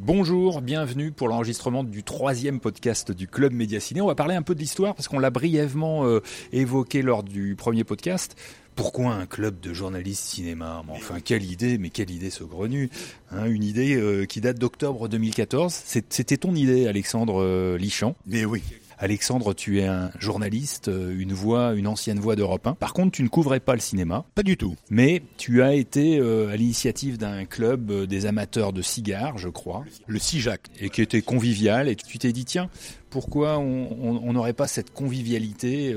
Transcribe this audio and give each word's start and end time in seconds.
Bonjour, 0.00 0.60
bienvenue 0.60 1.12
pour 1.12 1.28
l'enregistrement 1.28 1.84
du 1.84 2.02
troisième 2.02 2.58
podcast 2.58 3.12
du 3.12 3.28
Club 3.28 3.52
Médiaciné. 3.52 4.00
On 4.00 4.08
va 4.08 4.16
parler 4.16 4.34
un 4.34 4.42
peu 4.42 4.56
de 4.56 4.58
l'histoire 4.58 4.96
parce 4.96 5.06
qu'on 5.06 5.20
l'a 5.20 5.30
brièvement 5.30 6.04
euh, 6.04 6.20
évoqué 6.52 7.00
lors 7.00 7.22
du 7.22 7.54
premier 7.54 7.84
podcast. 7.84 8.34
Pourquoi 8.74 9.14
un 9.14 9.26
club 9.26 9.60
de 9.60 9.72
journalistes 9.72 10.24
cinéma? 10.24 10.82
Enfin, 10.88 11.20
quelle 11.20 11.44
idée, 11.44 11.78
mais 11.78 11.90
quelle 11.90 12.10
idée 12.10 12.30
saugrenue 12.30 12.90
hein, 13.30 13.46
Une 13.46 13.62
idée 13.62 13.94
euh, 13.94 14.26
qui 14.26 14.40
date 14.40 14.58
d'octobre 14.58 15.08
2014. 15.08 15.72
C'était 15.72 16.38
ton 16.38 16.56
idée, 16.56 16.88
Alexandre 16.88 17.40
euh, 17.40 17.78
Lichamp? 17.78 18.16
Mais 18.26 18.44
oui. 18.44 18.64
Alexandre, 18.98 19.54
tu 19.54 19.80
es 19.80 19.86
un 19.86 20.10
journaliste, 20.18 20.88
euh, 20.88 21.14
une 21.18 21.32
voix, 21.32 21.74
une 21.74 21.86
ancienne 21.86 22.18
voix 22.18 22.36
d'Europe 22.36 22.66
1. 22.66 22.74
Par 22.74 22.92
contre, 22.92 23.12
tu 23.12 23.22
ne 23.22 23.28
couvrais 23.28 23.60
pas 23.60 23.74
le 23.74 23.80
cinéma. 23.80 24.24
Pas 24.34 24.42
du 24.42 24.56
tout. 24.56 24.76
Mais 24.90 25.22
tu 25.36 25.62
as 25.62 25.74
été 25.74 26.18
euh, 26.18 26.48
à 26.50 26.56
l'initiative 26.56 27.18
d'un 27.18 27.44
club 27.44 27.90
euh, 27.90 28.06
des 28.06 28.26
amateurs 28.26 28.72
de 28.72 28.82
cigares, 28.82 29.38
je 29.38 29.48
crois. 29.48 29.84
Le 30.06 30.18
CIJAC. 30.18 30.68
Et 30.80 30.90
qui 30.90 31.02
était 31.02 31.22
convivial. 31.22 31.88
Et 31.88 31.96
tu 31.96 32.18
t'es 32.18 32.32
dit, 32.32 32.44
tiens, 32.44 32.68
pourquoi 33.10 33.58
on 33.58 34.32
n'aurait 34.32 34.54
pas 34.54 34.66
cette 34.66 34.92
convivialité 34.92 35.94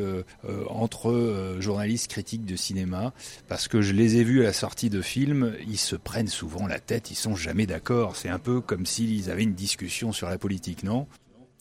entre 0.69 1.55
journalistes 1.59 2.11
critiques 2.11 2.45
de 2.45 2.55
cinéma? 2.55 3.11
Parce 3.47 3.67
que 3.67 3.81
je 3.81 3.93
les 3.93 4.17
ai 4.17 4.23
vus 4.23 4.41
à 4.41 4.43
la 4.43 4.53
sortie 4.53 4.91
de 4.91 5.01
films, 5.01 5.55
ils 5.67 5.79
se 5.79 5.95
prennent 5.95 6.27
souvent 6.27 6.67
la 6.67 6.79
tête, 6.79 7.09
ils 7.09 7.15
sont 7.15 7.35
jamais 7.35 7.65
d'accord. 7.65 8.15
C'est 8.15 8.29
un 8.29 8.37
peu 8.37 8.61
comme 8.61 8.85
s'ils 8.85 9.31
avaient 9.31 9.41
une 9.41 9.55
discussion 9.55 10.11
sur 10.11 10.29
la 10.29 10.37
politique, 10.37 10.83
non? 10.83 11.07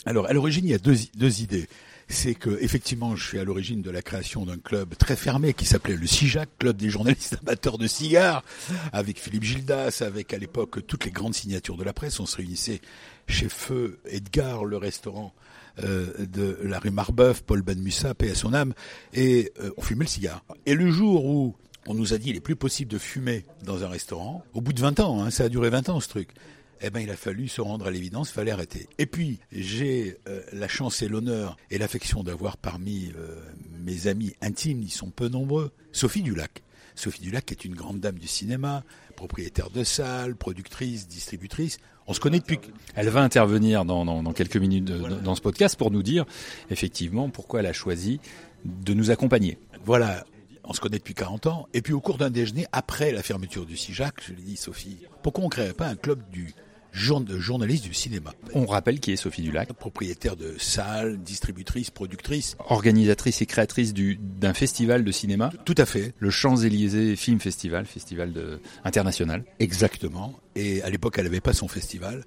Alors, 0.06 0.26
à 0.26 0.32
l'origine, 0.32 0.64
il 0.64 0.70
y 0.70 0.74
a 0.74 0.78
deux, 0.78 0.96
deux 1.16 1.42
idées. 1.42 1.68
C'est 2.08 2.36
que, 2.36 2.50
effectivement, 2.62 3.16
je 3.16 3.26
suis 3.26 3.38
à 3.40 3.44
l'origine 3.44 3.82
de 3.82 3.90
la 3.90 4.00
création 4.00 4.46
d'un 4.46 4.58
club 4.58 4.94
très 4.96 5.16
fermé 5.16 5.52
qui 5.52 5.64
s'appelait 5.66 5.96
le 5.96 6.06
CIJAC, 6.06 6.48
Club 6.60 6.76
des 6.76 6.88
journalistes 6.88 7.36
amateurs 7.46 7.76
de 7.76 7.88
cigares, 7.88 8.44
avec 8.92 9.18
Philippe 9.18 9.42
Gildas, 9.42 10.02
avec 10.06 10.32
à 10.32 10.38
l'époque 10.38 10.86
toutes 10.86 11.04
les 11.04 11.10
grandes 11.10 11.34
signatures 11.34 11.76
de 11.76 11.82
la 11.82 11.92
presse. 11.92 12.20
On 12.20 12.26
se 12.26 12.36
réunissait 12.36 12.80
chez 13.26 13.48
Feu 13.48 13.98
Edgar, 14.08 14.64
le 14.64 14.76
restaurant 14.76 15.34
euh, 15.82 16.06
de 16.32 16.56
la 16.62 16.78
rue 16.78 16.92
Marbeuf, 16.92 17.42
Paul 17.42 17.62
Ben 17.62 17.78
Mussa, 17.80 18.14
paix 18.14 18.30
à 18.30 18.34
son 18.36 18.54
âme, 18.54 18.72
et 19.12 19.52
euh, 19.60 19.70
on 19.76 19.82
fumait 19.82 20.04
le 20.04 20.10
cigare. 20.10 20.44
Et 20.64 20.74
le 20.74 20.92
jour 20.92 21.26
où 21.26 21.56
on 21.88 21.94
nous 21.94 22.14
a 22.14 22.18
dit 22.18 22.30
il 22.30 22.36
est 22.36 22.40
plus 22.40 22.56
possible 22.56 22.90
de 22.90 22.98
fumer 22.98 23.44
dans 23.64 23.82
un 23.82 23.88
restaurant, 23.88 24.44
au 24.54 24.60
bout 24.60 24.72
de 24.72 24.80
20 24.80 25.00
ans, 25.00 25.22
hein, 25.22 25.30
ça 25.30 25.44
a 25.44 25.48
duré 25.48 25.70
20 25.70 25.88
ans 25.88 25.98
ce 25.98 26.08
truc, 26.08 26.30
eh 26.80 26.90
ben 26.90 27.00
il 27.00 27.10
a 27.10 27.16
fallu 27.16 27.48
se 27.48 27.60
rendre 27.60 27.86
à 27.86 27.90
l'évidence, 27.90 28.30
il 28.30 28.34
fallait 28.34 28.50
arrêter. 28.50 28.88
Et 28.98 29.06
puis 29.06 29.38
j'ai 29.52 30.18
euh, 30.28 30.42
la 30.52 30.68
chance 30.68 31.02
et 31.02 31.08
l'honneur 31.08 31.56
et 31.70 31.78
l'affection 31.78 32.22
d'avoir 32.22 32.56
parmi 32.56 33.12
euh, 33.16 33.40
mes 33.84 34.06
amis 34.06 34.34
intimes, 34.40 34.82
ils 34.82 34.90
sont 34.90 35.10
peu 35.10 35.28
nombreux, 35.28 35.72
Sophie 35.92 36.22
Dulac. 36.22 36.62
Sophie 36.94 37.22
Dulac 37.22 37.52
est 37.52 37.64
une 37.64 37.74
grande 37.74 38.00
dame 38.00 38.18
du 38.18 38.26
cinéma, 38.26 38.82
propriétaire 39.16 39.70
de 39.70 39.84
salles, 39.84 40.34
productrice, 40.34 41.06
distributrice. 41.08 41.78
On 42.06 42.14
se 42.14 42.20
connaît 42.20 42.38
depuis. 42.38 42.58
Elle 42.94 43.08
va 43.10 43.20
intervenir 43.20 43.84
dans, 43.84 44.04
dans, 44.04 44.32
quelques 44.32 44.56
minutes 44.56 44.84
dans 44.84 45.34
ce 45.34 45.40
podcast 45.40 45.76
pour 45.76 45.90
nous 45.90 46.02
dire 46.02 46.24
effectivement 46.70 47.28
pourquoi 47.28 47.60
elle 47.60 47.66
a 47.66 47.72
choisi 47.72 48.20
de 48.64 48.94
nous 48.94 49.10
accompagner. 49.10 49.58
Voilà, 49.84 50.24
on 50.66 50.72
se 50.72 50.80
connaît 50.80 50.98
depuis 50.98 51.14
40 51.14 51.46
ans. 51.46 51.68
Et 51.74 51.82
puis 51.82 51.92
au 51.92 52.00
cours 52.00 52.18
d'un 52.18 52.30
déjeuner, 52.30 52.66
après 52.72 53.12
la 53.12 53.22
fermeture 53.22 53.66
du 53.66 53.76
CIJAC, 53.76 54.14
je 54.22 54.32
lui 54.32 54.42
ai 54.42 54.44
dit, 54.44 54.56
Sophie, 54.56 54.98
pourquoi 55.22 55.44
on 55.44 55.46
ne 55.46 55.52
créerait 55.52 55.74
pas 55.74 55.86
un 55.86 55.96
club 55.96 56.22
du 56.30 56.54
journaliste 56.96 57.84
du 57.84 57.94
cinéma. 57.94 58.32
On 58.54 58.66
rappelle 58.66 59.00
qui 59.00 59.12
est 59.12 59.16
Sophie 59.16 59.42
Dulac. 59.42 59.72
Propriétaire 59.74 60.36
de 60.36 60.54
salles, 60.58 61.18
distributrice, 61.18 61.90
productrice. 61.90 62.56
Organisatrice 62.68 63.42
et 63.42 63.46
créatrice 63.46 63.92
d'un 63.92 64.54
festival 64.54 65.04
de 65.04 65.12
cinéma. 65.12 65.52
Tout 65.64 65.74
à 65.78 65.86
fait. 65.86 66.14
Le 66.18 66.30
Champs-Élysées 66.30 67.16
Film 67.16 67.40
Festival, 67.40 67.86
festival 67.86 68.32
de, 68.32 68.60
international. 68.84 69.44
Exactement. 69.58 70.38
Et 70.54 70.82
à 70.82 70.90
l'époque, 70.90 71.16
elle 71.18 71.24
n'avait 71.24 71.40
pas 71.40 71.52
son 71.52 71.68
festival. 71.68 72.24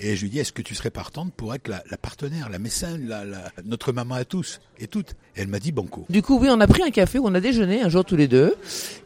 Et 0.00 0.14
je 0.14 0.22
lui 0.22 0.30
dis, 0.30 0.38
est-ce 0.38 0.52
que 0.52 0.62
tu 0.62 0.74
serais 0.76 0.90
partante 0.90 1.32
pour 1.34 1.54
être 1.54 1.68
la, 1.68 1.96
partenaire, 1.96 2.48
la 2.48 2.60
mécène, 2.60 3.08
la, 3.08 3.24
notre 3.64 3.92
maman 3.92 4.14
à 4.14 4.24
tous 4.24 4.60
et 4.78 4.86
toutes? 4.86 5.16
Et 5.34 5.40
elle 5.40 5.48
m'a 5.48 5.58
dit 5.58 5.72
banco. 5.72 6.06
Du 6.08 6.22
coup, 6.22 6.38
oui, 6.38 6.48
on 6.50 6.60
a 6.60 6.68
pris 6.68 6.82
un 6.82 6.90
café, 6.90 7.18
on 7.18 7.34
a 7.34 7.40
déjeuné 7.40 7.82
un 7.82 7.88
jour 7.88 8.04
tous 8.04 8.14
les 8.14 8.28
deux. 8.28 8.54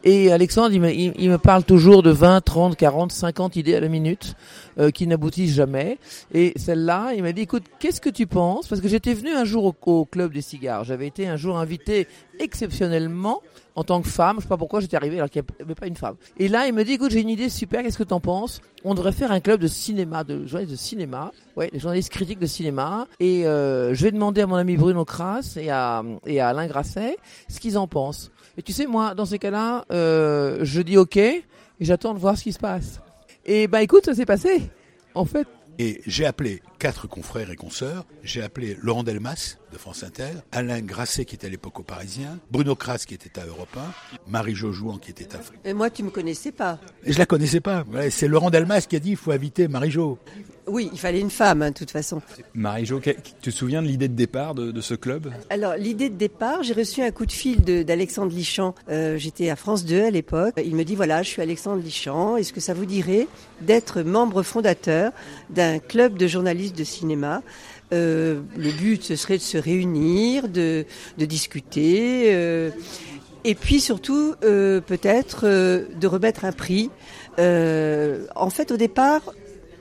Et 0.03 0.31
Alexandre, 0.31 0.71
il 0.71 0.81
me, 0.81 0.93
il, 0.93 1.29
me 1.29 1.37
parle 1.39 1.63
toujours 1.63 2.03
de 2.03 2.11
20, 2.11 2.41
30, 2.41 2.77
40, 2.77 3.11
50 3.11 3.55
idées 3.55 3.73
à 3.75 3.79
la 3.79 3.87
minute 3.87 4.35
euh, 4.79 4.91
qui 4.91 5.07
n'aboutissent 5.07 5.53
jamais. 5.53 5.97
Et 6.33 6.53
celle-là, 6.55 7.13
il 7.15 7.23
m'a 7.23 7.31
dit, 7.31 7.41
écoute, 7.41 7.63
qu'est-ce 7.79 8.01
que 8.01 8.09
tu 8.09 8.27
penses? 8.27 8.67
Parce 8.67 8.81
que 8.81 8.87
j'étais 8.87 9.13
venu 9.13 9.31
un 9.31 9.45
jour 9.45 9.73
au, 9.85 10.05
club 10.05 10.33
des 10.33 10.41
cigares. 10.41 10.83
J'avais 10.83 11.07
été 11.07 11.27
un 11.27 11.37
jour 11.37 11.57
invité 11.57 12.07
exceptionnellement 12.39 13.41
en 13.75 13.83
tant 13.83 14.01
que 14.01 14.07
femme. 14.07 14.37
Je 14.37 14.43
sais 14.43 14.47
pas 14.47 14.57
pourquoi 14.57 14.79
j'étais 14.79 14.97
arrivé 14.97 15.17
alors 15.17 15.29
qu'il 15.29 15.41
n'y 15.41 15.63
avait 15.63 15.75
pas 15.75 15.87
une 15.87 15.95
femme. 15.95 16.15
Et 16.37 16.47
là, 16.47 16.67
il 16.67 16.73
me 16.73 16.83
dit, 16.83 16.93
écoute, 16.93 17.11
j'ai 17.11 17.21
une 17.21 17.29
idée 17.29 17.49
super, 17.49 17.83
qu'est-ce 17.83 17.97
que 17.97 18.03
t'en 18.03 18.19
penses? 18.19 18.61
On 18.83 18.93
devrait 18.93 19.11
faire 19.11 19.31
un 19.31 19.39
club 19.39 19.59
de 19.59 19.67
cinéma, 19.67 20.23
de 20.23 20.45
journalistes 20.45 20.71
de 20.71 20.77
cinéma, 20.77 21.31
ouais, 21.55 21.69
des 21.71 21.79
journalistes 21.79 22.09
critiques 22.09 22.39
de 22.39 22.47
cinéma. 22.47 23.07
Et 23.19 23.45
euh, 23.45 23.93
je 23.93 24.03
vais 24.03 24.11
demander 24.11 24.41
à 24.41 24.47
mon 24.47 24.55
ami 24.55 24.77
Bruno 24.77 25.05
Kras 25.05 25.57
et 25.57 25.69
à, 25.69 26.03
et 26.25 26.39
à 26.39 26.49
Alain 26.49 26.67
Grasset 26.67 27.17
ce 27.47 27.59
qu'ils 27.59 27.77
en 27.77 27.87
pensent. 27.87 28.31
Et 28.57 28.61
tu 28.61 28.73
sais, 28.73 28.85
moi, 28.85 29.15
dans 29.15 29.25
ces 29.25 29.39
cas-là, 29.39 29.85
euh, 29.91 30.59
je 30.61 30.81
dis 30.81 30.97
OK 30.97 31.17
et 31.17 31.43
j'attends 31.79 32.13
de 32.13 32.19
voir 32.19 32.37
ce 32.37 32.43
qui 32.43 32.53
se 32.53 32.59
passe. 32.59 33.02
Et 33.45 33.67
bah 33.67 33.81
écoute, 33.81 34.05
ça 34.05 34.13
s'est 34.13 34.25
passé. 34.25 34.69
En 35.15 35.25
fait, 35.25 35.47
et 35.79 36.01
j'ai 36.05 36.25
appelé 36.25 36.61
quatre 36.83 37.07
confrères 37.07 37.49
et 37.49 37.55
consoeurs. 37.55 38.05
J'ai 38.23 38.41
appelé 38.41 38.77
Laurent 38.81 39.03
Delmas 39.03 39.55
de 39.71 39.77
France 39.77 40.03
Inter, 40.03 40.31
Alain 40.51 40.81
Grasset 40.81 41.23
qui 41.23 41.35
était 41.35 41.47
à 41.47 41.49
l'époque 41.49 41.79
au 41.79 41.83
Parisien, 41.83 42.39
Bruno 42.51 42.75
Kras 42.75 43.05
qui 43.07 43.13
était 43.13 43.39
à 43.39 43.45
Europe 43.45 43.77
1, 43.77 43.79
Marie 44.27 44.53
Jojouan 44.53 44.97
qui 44.97 45.11
était 45.11 45.33
à... 45.33 45.39
Et 45.63 45.73
moi, 45.73 45.89
tu 45.89 46.03
me 46.03 46.09
connaissais 46.09 46.51
pas. 46.51 46.79
Je 47.07 47.17
la 47.17 47.25
connaissais 47.25 47.61
pas. 47.61 47.85
C'est 48.09 48.27
Laurent 48.27 48.49
Delmas 48.49 48.81
qui 48.81 48.97
a 48.97 48.99
dit 48.99 49.11
il 49.11 49.15
faut 49.15 49.31
inviter 49.31 49.69
Marie 49.69 49.91
Jo. 49.91 50.19
Oui, 50.65 50.89
il 50.93 50.99
fallait 50.99 51.19
une 51.19 51.29
femme, 51.29 51.61
hein, 51.61 51.71
de 51.71 51.75
toute 51.75 51.91
façon. 51.91 52.21
Marie-Jo, 52.53 53.01
tu 53.01 53.13
te 53.41 53.49
souviens 53.49 53.81
de 53.81 53.87
l'idée 53.87 54.07
de 54.07 54.13
départ 54.13 54.55
de, 54.55 54.81
ce 54.81 54.93
club? 54.93 55.31
Alors, 55.49 55.75
l'idée 55.75 56.09
de 56.09 56.15
départ, 56.15 56.63
j'ai 56.63 56.73
reçu 56.73 57.01
un 57.01 57.11
coup 57.11 57.25
de 57.25 57.31
fil 57.31 57.61
d'Alexandre 57.61 58.33
Lichamp. 58.33 58.73
Euh, 58.89 59.17
j'étais 59.17 59.49
à 59.49 59.55
France 59.55 59.83
2 59.85 60.05
à 60.05 60.09
l'époque. 60.09 60.53
Il 60.63 60.75
me 60.75 60.83
dit, 60.83 60.95
voilà, 60.95 61.21
je 61.21 61.29
suis 61.29 61.41
Alexandre 61.41 61.81
Lichamp. 61.83 62.37
Est-ce 62.37 62.53
que 62.53 62.61
ça 62.61 62.73
vous 62.73 62.85
dirait 62.85 63.27
d'être 63.61 64.01
membre 64.01 64.41
fondateur 64.41 65.11
d'un 65.49 65.79
club 65.79 66.17
de 66.17 66.27
journalistes 66.27 66.72
de 66.73 66.83
cinéma 66.83 67.41
euh, 67.93 68.41
Le 68.57 68.71
but, 68.71 69.03
ce 69.03 69.15
serait 69.15 69.37
de 69.37 69.43
se 69.43 69.57
réunir, 69.57 70.49
de, 70.49 70.85
discuter. 71.17 72.33
Euh, 72.33 72.71
et 73.43 73.55
puis 73.55 73.81
surtout, 73.81 74.35
peut-être, 74.41 75.45
de 75.45 76.07
remettre 76.07 76.45
un 76.45 76.53
prix. 76.53 76.89
en 77.37 78.49
fait, 78.49 78.71
au 78.71 78.77
départ, 78.77 79.21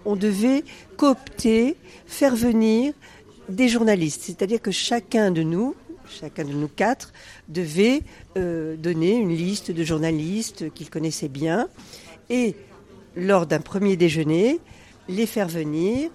on 0.05 0.17
devait 0.17 0.65
coopter, 0.97 1.77
faire 2.07 2.35
venir 2.35 2.93
des 3.49 3.69
journalistes. 3.69 4.23
C'est-à-dire 4.23 4.61
que 4.61 4.71
chacun 4.71 5.31
de 5.31 5.43
nous, 5.43 5.75
chacun 6.09 6.45
de 6.45 6.53
nous 6.53 6.69
quatre, 6.69 7.13
devait 7.49 8.03
euh, 8.37 8.77
donner 8.77 9.17
une 9.17 9.35
liste 9.35 9.71
de 9.71 9.85
journalistes 9.85 10.73
qu'il 10.73 10.91
connaissait 10.91 11.29
bien 11.29 11.69
et, 12.31 12.55
lors 13.17 13.47
d'un 13.47 13.61
premier 13.61 13.97
déjeuner, 13.97 14.61
les 15.09 15.27
faire 15.27 15.49
venir 15.49 16.11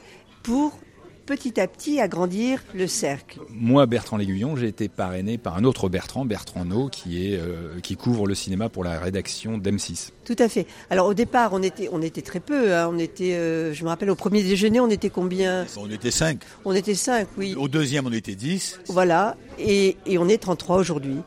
pour 0.47 0.79
petit 1.25 1.59
à 1.59 1.67
petit 1.67 1.99
agrandir 1.99 2.63
le 2.73 2.87
cercle. 2.87 3.41
Moi, 3.49 3.85
Bertrand 3.85 4.15
L'Aiguillon, 4.15 4.55
j'ai 4.55 4.69
été 4.69 4.87
parrainé 4.87 5.37
par 5.37 5.57
un 5.57 5.65
autre 5.65 5.89
Bertrand, 5.89 6.23
Bertrand 6.23 6.63
No, 6.63 6.87
qui, 6.87 7.27
est, 7.27 7.37
euh, 7.37 7.81
qui 7.83 7.97
couvre 7.97 8.27
le 8.27 8.33
cinéma 8.33 8.69
pour 8.69 8.85
la 8.85 8.97
rédaction 8.97 9.57
d'M6. 9.57 10.11
Tout 10.23 10.37
à 10.39 10.47
fait. 10.47 10.65
Alors 10.89 11.07
au 11.07 11.13
départ, 11.13 11.49
on 11.51 11.61
était, 11.61 11.89
on 11.91 12.01
était 12.01 12.21
très 12.21 12.39
peu. 12.39 12.73
Hein. 12.73 12.89
On 12.89 12.97
était, 12.97 13.33
euh, 13.33 13.73
je 13.73 13.83
me 13.83 13.89
rappelle, 13.89 14.09
au 14.09 14.15
premier 14.15 14.41
déjeuner, 14.41 14.79
on 14.79 14.89
était 14.89 15.09
combien? 15.09 15.65
On 15.75 15.89
était 15.89 16.11
cinq. 16.11 16.39
On 16.63 16.73
était 16.73 16.95
cinq, 16.95 17.27
oui. 17.37 17.55
Au 17.59 17.67
deuxième, 17.67 18.07
on 18.07 18.13
était 18.13 18.35
dix. 18.35 18.79
Voilà. 18.87 19.35
Et, 19.59 19.97
et 20.05 20.17
on 20.17 20.29
est 20.29 20.37
33 20.37 20.77
aujourd'hui. 20.77 21.17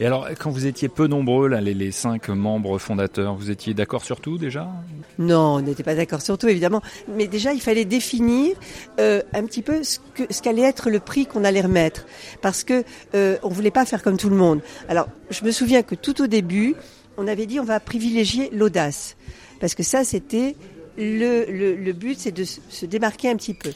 Et 0.00 0.06
alors, 0.06 0.28
quand 0.38 0.50
vous 0.50 0.66
étiez 0.66 0.88
peu 0.88 1.08
nombreux, 1.08 1.48
les, 1.48 1.90
cinq 1.90 2.28
membres 2.28 2.78
fondateurs, 2.78 3.34
vous 3.34 3.50
étiez 3.50 3.74
d'accord 3.74 4.04
sur 4.04 4.20
tout 4.20 4.38
déjà? 4.38 4.70
Non, 5.18 5.56
on 5.56 5.60
n'était 5.60 5.82
pas 5.82 5.96
d'accord 5.96 6.22
sur 6.22 6.38
tout, 6.38 6.46
évidemment. 6.46 6.82
Mais 7.08 7.26
déjà, 7.26 7.52
il 7.52 7.60
fallait 7.60 7.84
définir 7.84 8.56
euh, 9.00 9.22
un 9.34 9.44
petit 9.44 9.60
peu 9.60 9.82
ce 9.82 9.98
qu'allait 10.40 10.62
être 10.62 10.88
le 10.88 11.00
prix 11.00 11.26
qu'on 11.26 11.42
allait 11.42 11.62
remettre. 11.62 12.06
Parce 12.42 12.62
que 12.62 12.84
euh, 13.16 13.38
on 13.42 13.48
voulait 13.48 13.72
pas 13.72 13.84
faire 13.84 14.04
comme 14.04 14.16
tout 14.16 14.30
le 14.30 14.36
monde. 14.36 14.60
Alors, 14.88 15.08
je 15.30 15.44
me 15.44 15.50
souviens 15.50 15.82
que 15.82 15.96
tout 15.96 16.22
au 16.22 16.28
début, 16.28 16.76
on 17.16 17.26
avait 17.26 17.46
dit 17.46 17.58
on 17.58 17.64
va 17.64 17.80
privilégier 17.80 18.50
l'audace. 18.52 19.16
Parce 19.58 19.74
que 19.74 19.82
ça, 19.82 20.04
c'était 20.04 20.54
le, 20.98 21.44
le, 21.50 21.74
le 21.74 21.92
but, 21.92 22.18
c'est 22.18 22.32
de 22.32 22.44
se 22.44 22.86
démarquer 22.86 23.30
un 23.30 23.36
petit 23.36 23.54
peu. 23.54 23.70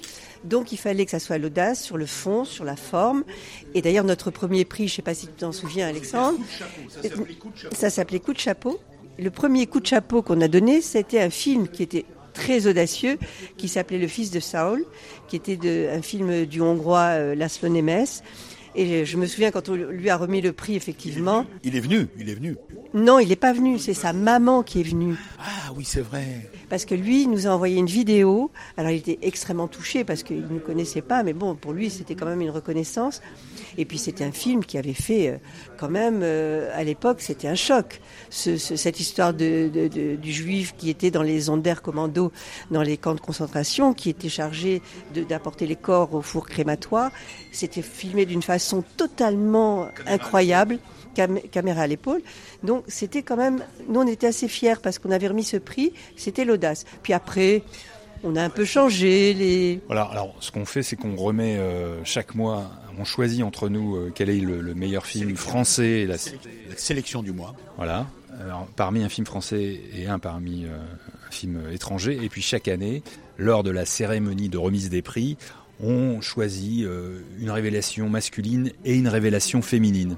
Donc 0.45 0.73
il 0.73 0.77
fallait 0.77 1.05
que 1.05 1.11
ça 1.13 1.21
soit 1.21 1.39
l'audace 1.39 1.83
sur 1.83 1.97
le 1.97 2.07
fond, 2.07 2.45
sur 2.45 2.65
la 2.65 2.77
forme. 2.77 3.25
Et 3.75 3.83
d'ailleurs 3.83 4.05
notre 4.05 4.31
premier 4.31 4.65
prix, 4.65 4.89
je 4.89 4.95
ne 4.95 4.97
sais 4.97 5.03
pas 5.03 5.15
si 5.15 5.27
tu 5.27 5.33
t'en 5.33 5.53
souviens 5.53 5.89
Alexandre, 5.89 6.39
ça 7.73 7.91
s'appelait 7.91 8.19
Coup 8.21 8.33
de 8.33 8.39
chapeau. 8.39 8.81
Le 9.19 9.31
premier 9.31 9.67
coup 9.67 9.81
de 9.81 9.87
chapeau 9.87 10.23
qu'on 10.23 10.41
a 10.41 10.49
donné, 10.49 10.81
c'était 10.81 11.21
un 11.21 11.31
film 11.31 11.69
qui 11.69 11.83
était 11.83 12.07
très 12.33 12.67
audacieux, 12.67 13.19
qui 13.57 13.69
s'appelait 13.69 13.99
Le 13.99 14.09
Fils 14.09 14.31
de 14.31 14.41
Saul, 14.41 14.85
qui 15.29 15.37
était 15.37 15.57
de, 15.57 15.89
un 15.93 16.03
film 16.03 16.47
du 16.47 16.61
Hongrois 16.61 17.11
euh, 17.11 17.35
Laszlo 17.35 17.69
Nemes. 17.69 18.07
Et 18.75 19.05
je 19.05 19.17
me 19.17 19.27
souviens 19.27 19.51
quand 19.51 19.69
on 19.69 19.75
lui 19.75 20.09
a 20.09 20.17
remis 20.17 20.41
le 20.41 20.53
prix, 20.53 20.77
effectivement. 20.77 21.45
Il 21.63 21.77
est 21.77 21.81
venu, 21.81 22.09
il 22.19 22.29
est 22.31 22.35
venu. 22.35 22.57
Non, 22.95 23.19
il 23.19 23.29
n'est 23.29 23.37
pas 23.37 23.53
venu, 23.53 23.79
c'est 23.79 23.95
sa 23.95 24.13
maman 24.13 24.63
qui 24.63 24.81
est 24.81 24.85
venue. 24.85 25.15
Ah 25.39 25.73
oui, 25.77 25.85
c'est 25.85 26.01
vrai. 26.01 26.51
Parce 26.69 26.85
que 26.85 26.95
lui, 26.95 27.23
il 27.23 27.31
nous 27.31 27.47
a 27.47 27.51
envoyé 27.51 27.79
une 27.79 27.87
vidéo. 27.87 28.51
Alors 28.77 28.91
il 28.91 28.99
était 28.99 29.19
extrêmement 29.23 29.69
touché 29.69 30.05
parce 30.05 30.23
qu'il 30.23 30.43
ne 30.43 30.49
nous 30.49 30.59
connaissait 30.59 31.03
pas, 31.03 31.23
mais 31.23 31.33
bon, 31.33 31.55
pour 31.55 31.73
lui, 31.73 31.91
c'était 31.91 32.15
quand 32.15 32.27
même 32.27 32.41
une 32.41 32.51
reconnaissance. 32.51 33.21
Et 33.79 33.85
puis 33.85 33.99
c'était 33.99 34.25
un 34.25 34.33
film 34.33 34.65
qui 34.65 34.79
avait 34.79 34.93
fait, 34.93 35.29
euh, 35.29 35.37
quand 35.79 35.89
même, 35.89 36.21
euh, 36.23 36.71
à 36.75 36.85
l'époque, 36.85 37.21
c'était 37.21 37.49
un 37.49 37.55
choc. 37.55 38.01
Ce, 38.31 38.57
ce, 38.57 38.77
cette 38.77 39.01
histoire 39.01 39.33
de, 39.33 39.69
de, 39.69 39.89
de, 39.89 40.17
du 40.17 40.33
juif 40.33 40.75
qui 40.77 40.91
était 40.91 41.11
dans 41.11 41.23
les 41.23 41.49
ondes 41.49 41.63
d'air 41.63 41.83
commando, 41.83 42.33
dans 42.71 42.83
les 42.83 42.97
camps 42.97 43.15
de 43.15 43.21
concentration, 43.21 43.95
qui 43.95 44.11
était 44.11 44.29
chargé 44.29 44.83
d'apporter 45.29 45.67
les 45.67 45.77
corps 45.77 46.15
au 46.15 46.23
four 46.23 46.47
crématoire. 46.47 47.11
C'était 47.51 47.83
filmé 47.83 48.27
d'une 48.27 48.43
façon 48.43 48.85
totalement 48.97 49.89
incroyable 50.07 50.79
caméra 51.15 51.83
à 51.83 51.87
l'épaule. 51.87 52.23
Donc 52.63 52.85
c'était 52.89 53.23
quand 53.23 53.37
même, 53.37 53.63
nous 53.89 54.01
on 54.01 54.07
était 54.07 54.27
assez 54.27 54.49
fiers 54.49 54.77
parce 54.83 54.99
qu'on 54.99 55.11
avait 55.11 55.29
remis 55.29 55.45
ce 55.45 55.57
prix, 55.57 55.93
c'était 56.17 56.45
l'audace. 56.45 56.85
Puis 57.03 57.13
après, 57.13 57.63
on 58.25 58.37
a 58.37 58.43
un 58.43 58.51
peu 58.51 58.65
changé 58.65 59.35
les. 59.35 59.81
Voilà, 59.87 60.03
alors 60.05 60.35
ce 60.41 60.51
qu'on 60.51 60.65
fait, 60.65 60.83
c'est 60.83 60.97
qu'on 60.97 61.17
remet 61.17 61.57
euh, 61.57 62.05
chaque 62.05 62.35
mois, 62.35 62.71
on 62.99 63.05
choisit 63.05 63.43
entre 63.43 63.69
nous 63.69 63.97
euh, 63.97 64.13
quel 64.15 64.31
est 64.31 64.41
le, 64.41 64.61
le, 64.61 64.75
meilleur 64.75 65.07
film 65.07 65.37
français. 65.37 66.07
La... 66.07 66.15
la... 66.15 66.77
sélection 66.77 67.23
du 67.23 67.33
mois. 67.33 67.55
Voilà, 67.77 68.07
alors, 68.41 68.67
parmi 68.77 69.03
un 69.03 69.09
film 69.09 69.27
français 69.27 69.81
et 69.95 70.07
un 70.07 70.19
parmi 70.19 70.65
euh, 70.65 70.77
un 71.29 71.31
film 71.31 71.63
étranger. 71.73 72.19
Et 72.23 72.29
puis 72.29 72.43
chaque 72.43 72.69
année, 72.69 73.03
lors 73.39 73.63
de 73.63 73.71
la 73.71 73.85
cérémonie 73.85 74.49
de 74.49 74.59
remise 74.59 74.91
des 74.91 75.03
prix, 75.03 75.37
on 75.81 76.21
choisit 76.21 76.85
euh, 76.85 77.21
une 77.41 77.51
révélation 77.51 78.09
masculine 78.09 78.71
et 78.85 78.95
une 78.95 79.09
révélation 79.09 79.63
féminine. 79.63 80.17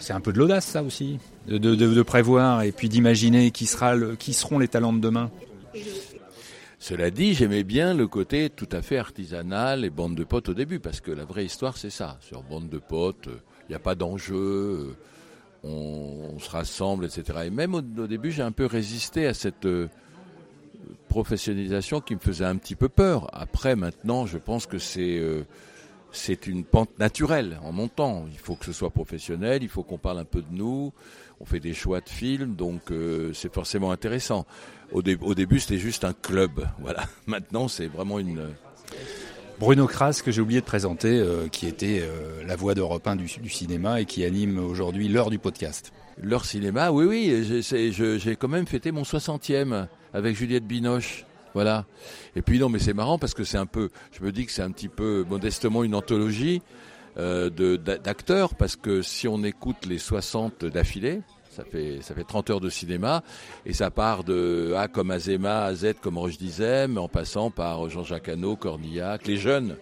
C'est 0.00 0.12
un 0.12 0.20
peu 0.20 0.32
de 0.32 0.38
l'audace, 0.38 0.66
ça 0.66 0.82
aussi, 0.82 1.18
de, 1.48 1.56
de, 1.56 1.74
de 1.74 2.02
prévoir 2.02 2.62
et 2.62 2.72
puis 2.72 2.90
d'imaginer 2.90 3.50
qui, 3.50 3.64
sera 3.64 3.94
le, 3.94 4.16
qui 4.16 4.34
seront 4.34 4.58
les 4.58 4.68
talents 4.68 4.92
de 4.92 5.00
demain. 5.00 5.30
Cela 6.78 7.10
dit, 7.10 7.34
j'aimais 7.34 7.64
bien 7.64 7.92
le 7.92 8.06
côté 8.06 8.50
tout 8.50 8.68
à 8.70 8.82
fait 8.82 8.98
artisanal 8.98 9.84
et 9.84 9.90
bande 9.90 10.14
de 10.14 10.24
potes 10.24 10.48
au 10.48 10.54
début, 10.54 10.78
parce 10.78 11.00
que 11.00 11.10
la 11.10 11.24
vraie 11.24 11.44
histoire, 11.44 11.76
c'est 11.76 11.90
ça. 11.90 12.18
Sur 12.20 12.42
bande 12.42 12.68
de 12.68 12.78
potes, 12.78 13.28
il 13.68 13.70
n'y 13.70 13.74
a 13.74 13.80
pas 13.80 13.96
d'enjeu, 13.96 14.94
on, 15.64 16.34
on, 16.34 16.38
se 16.38 16.48
rassemble, 16.48 17.04
etc. 17.04 17.40
Et 17.46 17.50
même 17.50 17.74
au, 17.74 17.78
au 17.78 18.06
début, 18.06 18.30
j'ai 18.30 18.42
un 18.42 18.52
peu 18.52 18.66
résisté 18.66 19.26
à 19.26 19.34
cette 19.34 19.66
euh, 19.66 19.88
professionnalisation 21.08 22.00
qui 22.00 22.14
me 22.14 22.20
faisait 22.20 22.44
un 22.44 22.56
petit 22.56 22.76
peu 22.76 22.88
peur. 22.88 23.28
Après, 23.32 23.74
maintenant, 23.74 24.26
je 24.26 24.38
pense 24.38 24.66
que 24.66 24.78
c'est 24.78 25.18
euh, 25.18 25.42
c'est 26.18 26.46
une 26.46 26.64
pente 26.64 26.98
naturelle 26.98 27.58
en 27.62 27.72
montant. 27.72 28.26
Il 28.30 28.38
faut 28.38 28.54
que 28.54 28.64
ce 28.64 28.72
soit 28.72 28.90
professionnel, 28.90 29.62
il 29.62 29.68
faut 29.68 29.82
qu'on 29.82 29.98
parle 29.98 30.18
un 30.18 30.24
peu 30.24 30.42
de 30.42 30.52
nous. 30.52 30.92
On 31.40 31.44
fait 31.44 31.60
des 31.60 31.72
choix 31.72 32.00
de 32.00 32.08
films, 32.08 32.56
donc 32.56 32.90
euh, 32.90 33.32
c'est 33.32 33.52
forcément 33.52 33.92
intéressant. 33.92 34.44
Au, 34.92 35.02
dé 35.02 35.16
au 35.20 35.34
début, 35.34 35.60
c'était 35.60 35.78
juste 35.78 36.04
un 36.04 36.12
club. 36.12 36.68
Voilà. 36.80 37.04
Maintenant, 37.26 37.68
c'est 37.68 37.86
vraiment 37.86 38.18
une. 38.18 38.48
Bruno 39.60 39.86
Kras, 39.86 40.20
que 40.24 40.30
j'ai 40.30 40.40
oublié 40.40 40.60
de 40.60 40.66
présenter, 40.66 41.18
euh, 41.18 41.48
qui 41.48 41.66
était 41.66 42.00
euh, 42.02 42.44
la 42.46 42.56
voix 42.56 42.74
d'Europe 42.74 43.06
1 43.06 43.16
du, 43.16 43.26
du, 43.40 43.50
cinéma 43.50 44.00
et 44.00 44.04
qui 44.04 44.24
anime 44.24 44.58
aujourd'hui 44.58 45.08
l'heure 45.08 45.30
du 45.30 45.38
podcast. 45.38 45.92
L'heure 46.20 46.44
cinéma, 46.44 46.90
oui, 46.90 47.04
oui. 47.04 47.62
J'ai 47.62 48.36
quand 48.36 48.48
même 48.48 48.66
fêté 48.66 48.90
mon 48.92 49.02
60e 49.02 49.86
avec 50.12 50.36
Juliette 50.36 50.66
Binoche. 50.66 51.24
Voilà. 51.58 51.86
Et 52.36 52.40
puis 52.40 52.60
non, 52.60 52.68
mais 52.68 52.78
c'est 52.78 52.92
marrant 52.92 53.18
parce 53.18 53.34
que 53.34 53.42
c'est 53.42 53.58
un 53.58 53.66
peu, 53.66 53.90
je 54.12 54.22
me 54.22 54.30
dis 54.30 54.46
que 54.46 54.52
c'est 54.52 54.62
un 54.62 54.70
petit 54.70 54.86
peu 54.86 55.24
modestement 55.28 55.82
une 55.82 55.96
anthologie 55.96 56.62
euh, 57.16 57.50
d'acteurs 57.50 58.54
parce 58.54 58.76
que 58.76 59.02
si 59.02 59.26
on 59.26 59.42
écoute 59.42 59.84
les 59.84 59.98
60 59.98 60.64
d'affilée, 60.66 61.20
ça 61.50 61.64
fait 61.64 61.98
ça 62.00 62.14
fait 62.14 62.22
30 62.22 62.50
heures 62.50 62.60
de 62.60 62.70
cinéma 62.70 63.24
et 63.66 63.72
ça 63.72 63.90
part 63.90 64.22
de 64.22 64.72
A 64.76 64.86
comme 64.86 65.10
Azema, 65.10 65.64
à 65.64 65.74
Z 65.74 65.94
comme 66.00 66.16
Roche 66.16 66.38
Dizem, 66.38 66.96
en 66.96 67.08
passant 67.08 67.50
par 67.50 67.90
Jean-Jacques 67.90 68.28
Hano, 68.28 68.54
Cornillac, 68.54 69.26
les 69.26 69.36
jeunes, 69.36 69.74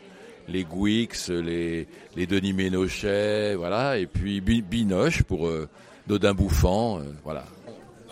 les 0.49 0.65
Guix, 0.65 1.29
les 1.29 1.87
les 2.17 2.27
Denis 2.27 2.55
Ménochet, 2.55 3.55
voilà, 3.55 3.99
et 3.99 4.07
puis 4.07 4.41
Binoche 4.41 5.25
pour 5.25 5.47
euh, 5.47 5.69
Dodin 6.07 6.33
Bouffant, 6.33 7.01
euh, 7.01 7.03
voilà. 7.23 7.45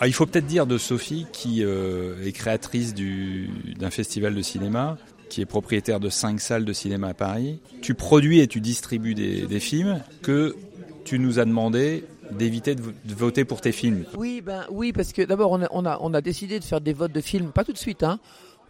Ah, 0.00 0.06
il 0.06 0.12
faut 0.12 0.26
peut-être 0.26 0.46
dire 0.46 0.66
de 0.66 0.78
Sophie, 0.78 1.26
qui 1.32 1.64
euh, 1.64 2.24
est 2.24 2.32
créatrice 2.32 2.94
d'un 2.94 3.90
festival 3.90 4.34
de 4.34 4.42
cinéma, 4.42 4.98
qui 5.28 5.40
est 5.40 5.46
propriétaire 5.46 6.00
de 6.00 6.08
cinq 6.08 6.40
salles 6.40 6.64
de 6.64 6.72
cinéma 6.72 7.08
à 7.08 7.14
Paris. 7.14 7.60
Tu 7.80 7.94
produis 7.94 8.40
et 8.40 8.46
tu 8.46 8.60
distribues 8.60 9.14
des, 9.14 9.60
films 9.60 10.00
que 10.22 10.56
tu 11.04 11.18
nous 11.18 11.38
as 11.38 11.44
demandé 11.44 12.04
d'éviter 12.30 12.74
de, 12.74 12.82
voter 13.14 13.44
pour 13.44 13.60
tes 13.60 13.72
films. 13.72 14.04
Oui, 14.16 14.40
ben 14.40 14.64
oui, 14.70 14.92
parce 14.92 15.12
que 15.12 15.22
d'abord 15.22 15.52
on 15.52 15.84
a, 15.86 15.98
on 16.00 16.14
a 16.14 16.20
décidé 16.20 16.58
de 16.58 16.64
faire 16.64 16.80
des 16.80 16.92
votes 16.92 17.12
de 17.12 17.20
films, 17.20 17.52
pas 17.52 17.64
tout 17.64 17.72
de 17.72 17.78
suite, 17.78 18.02
hein. 18.02 18.18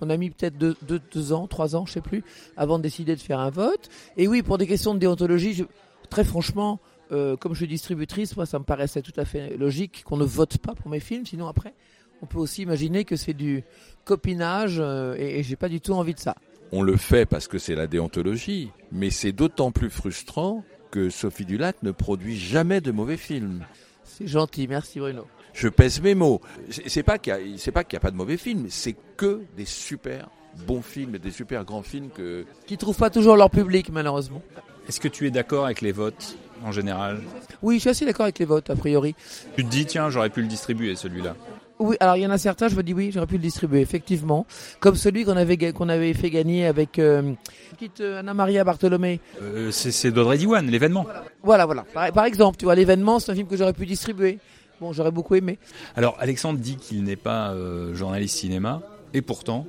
On 0.01 0.11
a 0.11 0.17
mis 0.17 0.31
peut-être 0.31 0.59
deux, 0.59 0.77
deux, 0.83 1.33
ans, 1.33 1.47
trois 1.47 1.77
ans, 1.77 1.87
je 1.87 1.93
sais 1.93 2.01
plus, 2.01 2.25
avant 2.57 2.79
de 2.79 2.83
décider 2.83 3.15
de 3.15 3.21
faire 3.21 3.39
un 3.39 3.51
vote. 3.51 3.89
Et 4.17 4.27
oui, 4.27 4.43
pour 4.43 4.59
des 4.59 4.67
questions 4.67 4.93
de 4.95 4.99
déontologie, 4.99 5.65
très 6.11 6.25
franchement, 6.25 6.81
euh, 7.13 7.37
comme 7.37 7.53
je 7.53 7.59
suis 7.59 7.69
distributrice, 7.69 8.37
moi 8.37 8.47
ça 8.47 8.59
me 8.59 8.65
paraissait 8.65 9.03
tout 9.03 9.13
à 9.17 9.25
fait 9.25 9.57
logique 9.57 10.03
qu'on 10.05 10.17
ne 10.17 10.25
vote 10.25 10.59
pas 10.59 10.75
pour 10.75 10.91
mes 10.91 11.01
films, 11.01 11.27
sinon 11.27 11.47
après 11.47 11.75
on 12.23 12.27
peut 12.27 12.39
aussi 12.39 12.63
imaginer 12.63 13.05
que 13.05 13.17
c'est 13.17 13.35
du 13.35 13.65
copinage 14.05 14.77
euh, 14.79 15.15
et, 15.19 15.41
et 15.41 15.43
j'ai 15.43 15.57
pas 15.57 15.69
du 15.69 15.81
tout 15.81 15.93
envie 15.93 16.15
de 16.15 16.21
ça. 16.21 16.35
On 16.73 16.83
le 16.83 16.97
fait 16.97 17.27
parce 17.27 17.47
que 17.47 17.59
c'est 17.59 17.75
la 17.75 17.87
déontologie, 17.87 18.71
mais 18.91 19.11
c'est 19.11 19.33
d'autant 19.33 19.71
plus 19.71 19.91
frustrant 19.91 20.65
que 20.91 21.11
Sophie 21.11 21.45
Dulac 21.45 21.77
ne 21.83 21.91
produit 21.91 22.37
jamais 22.37 22.81
de 22.81 22.91
mauvais 22.91 23.17
films. 23.17 23.65
C'est 24.05 24.27
gentil, 24.27 24.67
merci 24.69 25.01
Bruno. 25.01 25.27
Je 25.53 25.69
pèse 25.69 26.01
mes 26.01 26.15
mots. 26.15 26.41
C'est 26.87 27.03
pas 27.03 27.19
qu'il 27.19 27.35
n'y 27.35 27.59
a, 27.59 27.79
a, 27.79 28.01
pas 28.01 28.11
de 28.11 28.17
mauvais 28.17 28.37
films, 28.37 28.67
c'est 28.71 28.97
que 29.17 29.43
des 29.57 29.65
super 29.65 30.29
bons 30.67 30.83
films 30.83 31.17
et 31.17 31.19
des 31.19 31.31
super 31.31 31.65
grands 31.65 31.83
films 31.83 32.11
que 32.11 32.45
qui 32.67 32.77
trouvent 32.77 32.97
pas 32.97 33.11
toujours 33.11 33.37
leur 33.37 33.51
public 33.51 33.91
malheureusement. 33.91 34.43
Est-ce 34.89 35.01
que 35.01 35.09
tu 35.09 35.27
es 35.27 35.31
d'accord 35.31 35.65
avec 35.65 35.81
les 35.81 35.93
votes? 35.93 36.37
En 36.65 36.73
général 36.73 37.21
Oui, 37.63 37.77
je 37.77 37.81
suis 37.81 37.91
assez 37.91 38.07
d'accord 38.07 38.25
avec 38.25 38.39
les 38.39 38.45
votes, 38.45 38.71
a 38.71 38.77
priori. 38.77 39.15
Tu 39.57 39.65
te 39.65 39.71
dis, 39.71 39.87
tiens, 39.87 40.11
j'aurais 40.11 40.31
pu 40.31 40.41
le 40.41 40.49
distribuer, 40.49 40.97
celui-là 40.97 41.37
Oui, 41.79 41.97
alors 42.01 42.17
il 42.17 42.23
y 42.23 42.27
en 42.27 42.31
a 42.31 42.39
certains, 42.39 42.69
je 42.69 42.77
me 42.77 42.83
dis, 42.83 42.95
oui, 42.95 43.11
j'aurais 43.13 43.27
pu 43.27 43.35
le 43.35 43.41
distribuer, 43.41 43.81
effectivement. 43.81 44.47
Comme 44.81 44.97
celui 44.97 45.25
qu'on 45.25 45.37
avait, 45.37 45.73
qu'on 45.73 45.89
avait 45.89 46.15
fait 46.15 46.31
gagner 46.31 46.67
avec 46.67 46.99
euh, 46.99 47.35
petite 47.73 48.01
euh, 48.01 48.21
Anna-Maria 48.21 48.65
Bartholomé. 48.65 49.21
Euh, 49.43 49.71
c'est 49.71 50.11
d'Audrey 50.11 50.39
Diwan, 50.39 50.67
l'événement. 50.67 51.07
Voilà, 51.43 51.67
voilà. 51.67 51.85
Par, 51.93 52.11
par, 52.13 52.25
exemple, 52.25 52.57
tu 52.57 52.65
vois, 52.65 52.75
l'événement, 52.75 53.19
c'est 53.19 53.33
un 53.33 53.35
film 53.35 53.47
que 53.47 53.57
j'aurais 53.57 53.75
pu 53.75 53.87
distribuer. 53.87 54.39
Bon, 54.81 54.93
j'aurais 54.93 55.13
beaucoup 55.13 55.35
aimé. 55.35 55.59
Alors, 55.95 56.17
Alexandre 56.19 56.59
dit 56.59 56.77
qu'il 56.77 57.05
n'est 57.05 57.17
pas 57.17 57.53
euh, 57.53 57.95
journaliste 57.95 58.37
cinéma, 58.39 58.83
et 59.13 59.23
pourtant, 59.23 59.67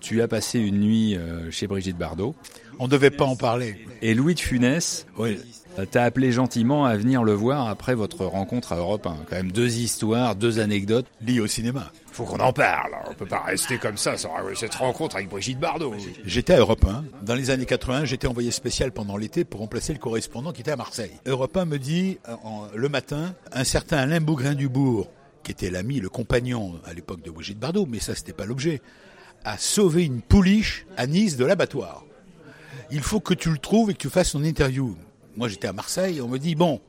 tu 0.00 0.20
as 0.20 0.28
passé 0.28 0.58
une 0.58 0.80
nuit 0.80 1.16
chez 1.50 1.68
Brigitte 1.68 1.96
Bardot. 1.96 2.34
On 2.82 2.86
ne 2.86 2.90
devait 2.90 3.12
pas 3.12 3.26
en 3.26 3.36
parler. 3.36 3.76
Et 4.02 4.12
Louis 4.12 4.34
de 4.34 4.40
Funès 4.40 5.06
oui. 5.16 5.38
t'a 5.92 6.02
appelé 6.02 6.32
gentiment 6.32 6.84
à 6.84 6.96
venir 6.96 7.22
le 7.22 7.32
voir 7.32 7.68
après 7.68 7.94
votre 7.94 8.24
rencontre 8.24 8.72
à 8.72 8.76
Europe 8.78 9.06
1. 9.06 9.18
Quand 9.30 9.36
même 9.36 9.52
deux 9.52 9.78
histoires, 9.78 10.34
deux 10.34 10.58
anecdotes 10.58 11.06
liées 11.24 11.38
au 11.38 11.46
cinéma. 11.46 11.92
Faut 12.10 12.24
qu'on 12.24 12.40
en 12.40 12.52
parle. 12.52 12.96
On 13.08 13.14
peut 13.14 13.24
pas 13.24 13.42
rester 13.42 13.78
comme 13.78 13.96
ça 13.96 14.16
sans 14.16 14.32
cette 14.56 14.74
rencontre 14.74 15.14
avec 15.14 15.28
Brigitte 15.28 15.60
Bardot. 15.60 15.94
J'étais 16.24 16.54
à 16.54 16.58
Europe 16.58 16.84
1. 16.84 17.04
Dans 17.24 17.36
les 17.36 17.50
années 17.50 17.66
80, 17.66 18.04
j'étais 18.04 18.26
envoyé 18.26 18.50
spécial 18.50 18.90
pendant 18.90 19.16
l'été 19.16 19.44
pour 19.44 19.60
remplacer 19.60 19.92
le 19.92 20.00
correspondant 20.00 20.50
qui 20.50 20.62
était 20.62 20.72
à 20.72 20.76
Marseille. 20.76 21.12
Europe 21.24 21.56
1 21.56 21.66
me 21.66 21.78
dit 21.78 22.18
en, 22.42 22.66
le 22.74 22.88
matin, 22.88 23.36
un 23.52 23.62
certain 23.62 23.98
Alain 23.98 24.20
Bougrain-Dubourg, 24.20 25.08
qui 25.44 25.52
était 25.52 25.70
l'ami, 25.70 26.00
le 26.00 26.08
compagnon 26.08 26.80
à 26.84 26.94
l'époque 26.94 27.22
de 27.22 27.30
Brigitte 27.30 27.60
Bardot, 27.60 27.86
mais 27.86 28.00
ça 28.00 28.16
c'était 28.16 28.32
pas 28.32 28.44
l'objet, 28.44 28.82
a 29.44 29.56
sauvé 29.56 30.04
une 30.04 30.20
pouliche 30.20 30.84
à 30.96 31.06
Nice 31.06 31.36
de 31.36 31.44
l'abattoir 31.44 32.06
il 32.92 33.00
faut 33.00 33.20
que 33.20 33.32
tu 33.32 33.50
le 33.50 33.58
trouves 33.58 33.90
et 33.90 33.94
que 33.94 33.98
tu 33.98 34.10
fasses 34.10 34.30
son 34.30 34.44
interview. 34.44 34.96
Moi, 35.36 35.48
j'étais 35.48 35.66
à 35.66 35.72
Marseille, 35.72 36.20
on 36.20 36.28
me 36.28 36.38
dit, 36.38 36.54
bon, 36.54 36.80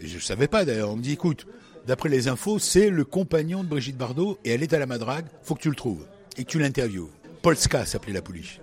je 0.00 0.16
ne 0.16 0.20
savais 0.20 0.48
pas 0.48 0.64
d'ailleurs, 0.64 0.90
on 0.90 0.96
me 0.96 1.02
dit, 1.02 1.12
écoute, 1.12 1.46
d'après 1.86 2.08
les 2.08 2.26
infos, 2.26 2.58
c'est 2.58 2.90
le 2.90 3.04
compagnon 3.04 3.62
de 3.62 3.68
Brigitte 3.68 3.96
Bardot 3.96 4.38
et 4.44 4.50
elle 4.50 4.64
est 4.64 4.72
à 4.72 4.78
la 4.80 4.86
madrague, 4.86 5.26
faut 5.42 5.54
que 5.54 5.62
tu 5.62 5.70
le 5.70 5.76
trouves 5.76 6.04
et 6.36 6.44
que 6.44 6.50
tu 6.50 6.58
l'interviewes. 6.58 7.10
Polska 7.42 7.86
s'appelait 7.86 8.12
la 8.12 8.22
pouliche. 8.22 8.60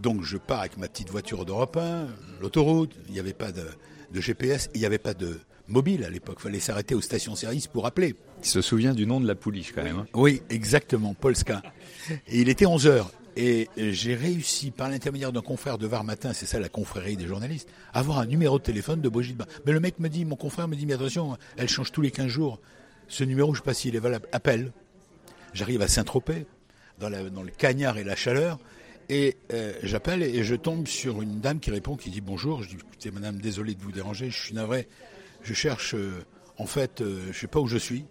Donc 0.00 0.22
je 0.22 0.36
pars 0.36 0.60
avec 0.60 0.76
ma 0.76 0.88
petite 0.88 1.10
voiture 1.10 1.46
d'Europe 1.46 1.78
1, 1.78 2.06
l'autoroute, 2.42 2.94
il 3.08 3.14
n'y 3.14 3.20
avait 3.20 3.32
pas 3.32 3.50
de, 3.50 3.64
de 4.12 4.20
GPS, 4.20 4.68
il 4.74 4.80
n'y 4.80 4.86
avait 4.86 4.98
pas 4.98 5.14
de 5.14 5.40
mobile 5.68 6.04
à 6.04 6.10
l'époque, 6.10 6.36
il 6.40 6.42
fallait 6.42 6.60
s'arrêter 6.60 6.94
aux 6.94 7.00
stations-service 7.00 7.66
pour 7.66 7.86
appeler. 7.86 8.14
Il 8.42 8.46
se 8.46 8.60
souvient 8.60 8.92
du 8.92 9.06
nom 9.06 9.20
de 9.20 9.26
la 9.26 9.34
pouliche 9.34 9.72
quand 9.72 9.82
même. 9.82 9.98
Hein. 10.00 10.06
Oui, 10.14 10.42
exactement, 10.50 11.14
Polska. 11.14 11.62
Et 12.28 12.40
il 12.40 12.48
était 12.48 12.66
11 12.66 12.86
heures. 12.86 13.10
Et 13.36 13.68
j'ai 13.76 14.14
réussi, 14.14 14.70
par 14.70 14.88
l'intermédiaire 14.88 15.32
d'un 15.32 15.42
confrère 15.42 15.78
de 15.78 15.86
Var 15.86 16.04
Matin, 16.04 16.32
c'est 16.32 16.46
ça 16.46 16.58
la 16.58 16.68
confrérie 16.68 17.16
des 17.16 17.26
journalistes, 17.26 17.68
à 17.92 18.00
avoir 18.00 18.18
un 18.18 18.26
numéro 18.26 18.58
de 18.58 18.64
téléphone 18.64 19.00
de 19.00 19.08
Brigitte. 19.08 19.40
Mais 19.64 19.72
le 19.72 19.80
mec 19.80 19.98
me 19.98 20.08
dit, 20.08 20.24
mon 20.24 20.36
confrère 20.36 20.68
me 20.68 20.76
dit, 20.76 20.86
mais 20.86 20.94
attention, 20.94 21.36
elle 21.56 21.68
change 21.68 21.92
tous 21.92 22.02
les 22.02 22.10
15 22.10 22.26
jours. 22.26 22.60
Ce 23.08 23.24
numéro, 23.24 23.54
je 23.54 23.60
ne 23.60 23.62
sais 23.62 23.66
pas 23.66 23.74
s'il 23.74 23.96
est 23.96 24.00
valable. 24.00 24.28
Appelle. 24.32 24.72
J'arrive 25.52 25.82
à 25.82 25.88
Saint-Tropez, 25.88 26.46
dans, 26.98 27.08
le 27.08 27.50
cagnard 27.50 27.98
et 27.98 28.04
la 28.04 28.14
chaleur, 28.14 28.58
Et 29.08 29.36
euh, 29.52 29.72
j'appelle 29.82 30.22
et 30.22 30.44
je 30.44 30.54
tombe 30.54 30.86
sur 30.86 31.22
une 31.22 31.40
dame 31.40 31.58
qui 31.58 31.70
répond, 31.70 31.96
qui 31.96 32.10
dit 32.10 32.20
bonjour. 32.20 32.62
Je 32.62 32.68
dis 32.68 32.76
écoutez 32.76 33.10
madame, 33.10 33.38
désolé 33.38 33.74
de 33.74 33.80
vous 33.80 33.90
déranger, 33.90 34.30
je 34.30 34.38
suis 34.38 34.54
navré. 34.54 34.86
Je 35.42 35.54
cherche, 35.54 35.94
euh, 35.94 36.24
en 36.58 36.66
fait, 36.66 37.00
euh, 37.00 37.32
je 37.32 37.38
sais 37.38 37.46
pas 37.48 37.58
où 37.58 37.66
je 37.66 37.78
suis. 37.78 38.04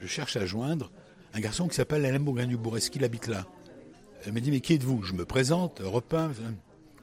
Je 0.00 0.06
cherche 0.06 0.36
à 0.36 0.44
joindre 0.44 0.90
un 1.32 1.40
garçon 1.40 1.68
qui 1.68 1.76
s'appelle 1.76 2.04
Alain 2.04 2.20
Bourgagnou-Bourg. 2.20 2.76
Est-ce 2.76 2.90
qu'il 2.90 3.04
habite 3.04 3.28
là? 3.28 3.46
Elle 4.26 4.32
me 4.32 4.40
dit 4.40 4.50
mais 4.50 4.60
qui 4.60 4.74
êtes-vous? 4.74 5.02
Je 5.02 5.12
me 5.12 5.24
présente, 5.24 5.80
Europe 5.80 6.12
1, 6.14 6.32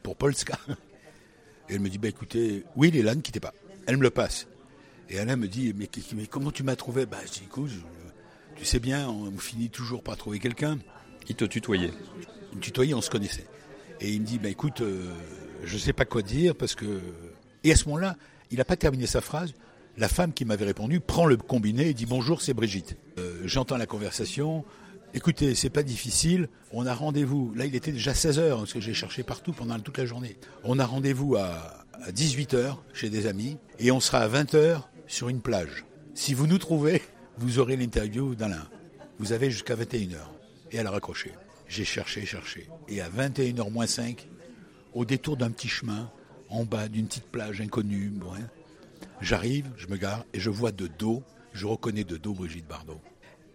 pour 0.03 0.15
Polska. 0.15 0.57
Et 1.69 1.75
elle 1.75 1.79
me 1.79 1.89
dit 1.89 1.97
bah 1.97 2.07
écoutez, 2.09 2.63
oui 2.75 2.89
il 2.89 2.97
est 2.97 3.01
là, 3.03 3.15
ne 3.15 3.21
quittez 3.21 3.39
pas. 3.39 3.53
Elle 3.87 3.97
me 3.97 4.03
le 4.03 4.09
passe. 4.09 4.47
Et 5.09 5.19
Alain 5.19 5.35
me 5.35 5.47
dit 5.47 5.73
mais, 5.77 5.89
mais 6.15 6.25
comment 6.25 6.51
tu 6.51 6.63
m'as 6.63 6.75
trouvé? 6.75 7.05
Bah 7.05 7.17
je 7.25 7.31
dis 7.31 7.43
écoute, 7.45 7.69
je- 7.69 7.79
tu 8.55 8.65
sais 8.65 8.79
bien, 8.79 9.07
on 9.09 9.31
finit 9.37 9.69
toujours 9.69 10.03
par 10.03 10.17
trouver 10.17 10.39
quelqu'un. 10.39 10.77
Il 11.29 11.35
te 11.35 11.45
tutoyait. 11.45 11.91
Il 12.51 12.57
me 12.57 12.61
tutoyait, 12.61 12.93
on 12.93 13.01
se 13.01 13.09
connaissait. 13.09 13.47
Et 14.01 14.11
il 14.11 14.21
me 14.21 14.25
dit, 14.25 14.39
bah, 14.39 14.49
écoute, 14.49 14.81
euh, 14.81 15.11
je 15.63 15.77
sais 15.77 15.93
pas 15.93 16.05
quoi 16.05 16.21
dire 16.23 16.55
parce 16.55 16.75
que... 16.75 16.99
Et 17.63 17.71
à 17.71 17.75
ce 17.75 17.85
moment-là, 17.85 18.17
il 18.51 18.57
n'a 18.57 18.65
pas 18.65 18.75
terminé 18.75 19.05
sa 19.07 19.21
phrase. 19.21 19.53
La 19.97 20.07
femme 20.09 20.33
qui 20.33 20.43
m'avait 20.45 20.65
répondu 20.65 20.99
prend 20.99 21.25
le 21.25 21.37
combiné 21.37 21.89
et 21.89 21.93
dit, 21.93 22.05
bonjour, 22.05 22.41
c'est 22.41 22.53
Brigitte. 22.53 22.97
Euh, 23.19 23.41
J'entends 23.45 23.77
la 23.77 23.85
conversation. 23.85 24.65
Écoutez, 25.13 25.55
c'est 25.55 25.69
pas 25.69 25.83
difficile. 25.83 26.47
On 26.71 26.85
a 26.85 26.93
rendez-vous. 26.93 27.53
Là, 27.55 27.65
il 27.65 27.75
était 27.75 27.91
déjà 27.91 28.13
16 28.13 28.39
heures, 28.39 28.57
parce 28.59 28.73
que 28.73 28.79
j'ai 28.79 28.93
cherché 28.93 29.23
partout 29.23 29.51
pendant 29.51 29.77
toute 29.79 29.97
la 29.97 30.05
journée. 30.05 30.37
On 30.63 30.79
a 30.79 30.85
rendez-vous 30.85 31.35
à, 31.35 31.85
à 32.01 32.11
18 32.11 32.53
heures 32.53 32.81
chez 32.93 33.09
des 33.09 33.27
amis 33.27 33.57
et 33.79 33.91
on 33.91 33.99
sera 33.99 34.19
à 34.19 34.27
20 34.27 34.55
heures 34.55 34.89
sur 35.07 35.29
une 35.29 35.41
plage. 35.41 35.85
Si 36.13 36.33
vous 36.33 36.47
nous 36.47 36.57
trouvez, 36.57 37.01
vous 37.37 37.59
aurez 37.59 37.75
l'interview 37.75 38.35
d'Alain. 38.35 38.67
Vous 39.19 39.33
avez 39.33 39.51
jusqu'à 39.51 39.75
21 39.75 40.13
heures. 40.13 40.31
Et 40.71 40.77
elle 40.77 40.87
a 40.87 40.91
raccroché. 40.91 41.33
J'ai 41.67 41.85
cherché, 41.85 42.25
cherché. 42.25 42.69
Et 42.87 43.01
à 43.01 43.09
21h 43.09 43.69
moins 43.69 43.87
5, 43.87 44.27
au 44.93 45.05
détour 45.05 45.37
d'un 45.37 45.51
petit 45.51 45.67
chemin, 45.67 46.09
en 46.49 46.65
bas 46.65 46.87
d'une 46.87 47.07
petite 47.07 47.25
plage 47.25 47.61
inconnue, 47.61 48.11
hein, 48.23 48.41
j'arrive, 49.21 49.69
je 49.77 49.87
me 49.87 49.97
gare 49.97 50.25
et 50.33 50.39
je 50.39 50.49
vois 50.49 50.71
de 50.71 50.87
dos, 50.87 51.23
je 51.53 51.65
reconnais 51.65 52.03
de 52.03 52.17
dos 52.17 52.33
Brigitte 52.33 52.67
Bardot. 52.67 52.99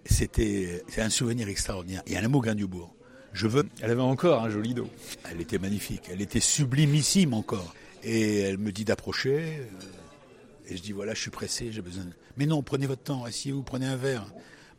C'était 0.08 0.84
c'est 0.88 1.02
un 1.02 1.10
souvenir 1.10 1.48
extraordinaire. 1.48 2.02
Et 2.06 2.16
un 2.16 2.28
mot 2.28 2.42
Dubourg. 2.54 2.94
Je 3.32 3.46
veux. 3.46 3.68
Elle 3.82 3.90
avait 3.90 4.00
encore 4.00 4.42
un 4.44 4.50
joli 4.50 4.72
dos. 4.74 4.88
Elle 5.30 5.40
était 5.40 5.58
magnifique. 5.58 6.04
Elle 6.10 6.22
était 6.22 6.40
sublimissime 6.40 7.34
encore. 7.34 7.74
Et 8.02 8.40
elle 8.40 8.58
me 8.58 8.72
dit 8.72 8.84
d'approcher. 8.84 9.58
euh, 9.60 10.68
Et 10.70 10.76
je 10.76 10.82
dis 10.82 10.92
voilà, 10.92 11.12
je 11.14 11.20
suis 11.20 11.30
pressé, 11.30 11.70
j'ai 11.72 11.82
besoin. 11.82 12.04
de- 12.04 12.12
Mais 12.36 12.46
non, 12.46 12.62
prenez 12.62 12.86
votre 12.86 13.02
temps, 13.02 13.24
asseyez-vous, 13.24 13.62
prenez 13.62 13.86
un 13.86 13.96
verre, 13.96 14.26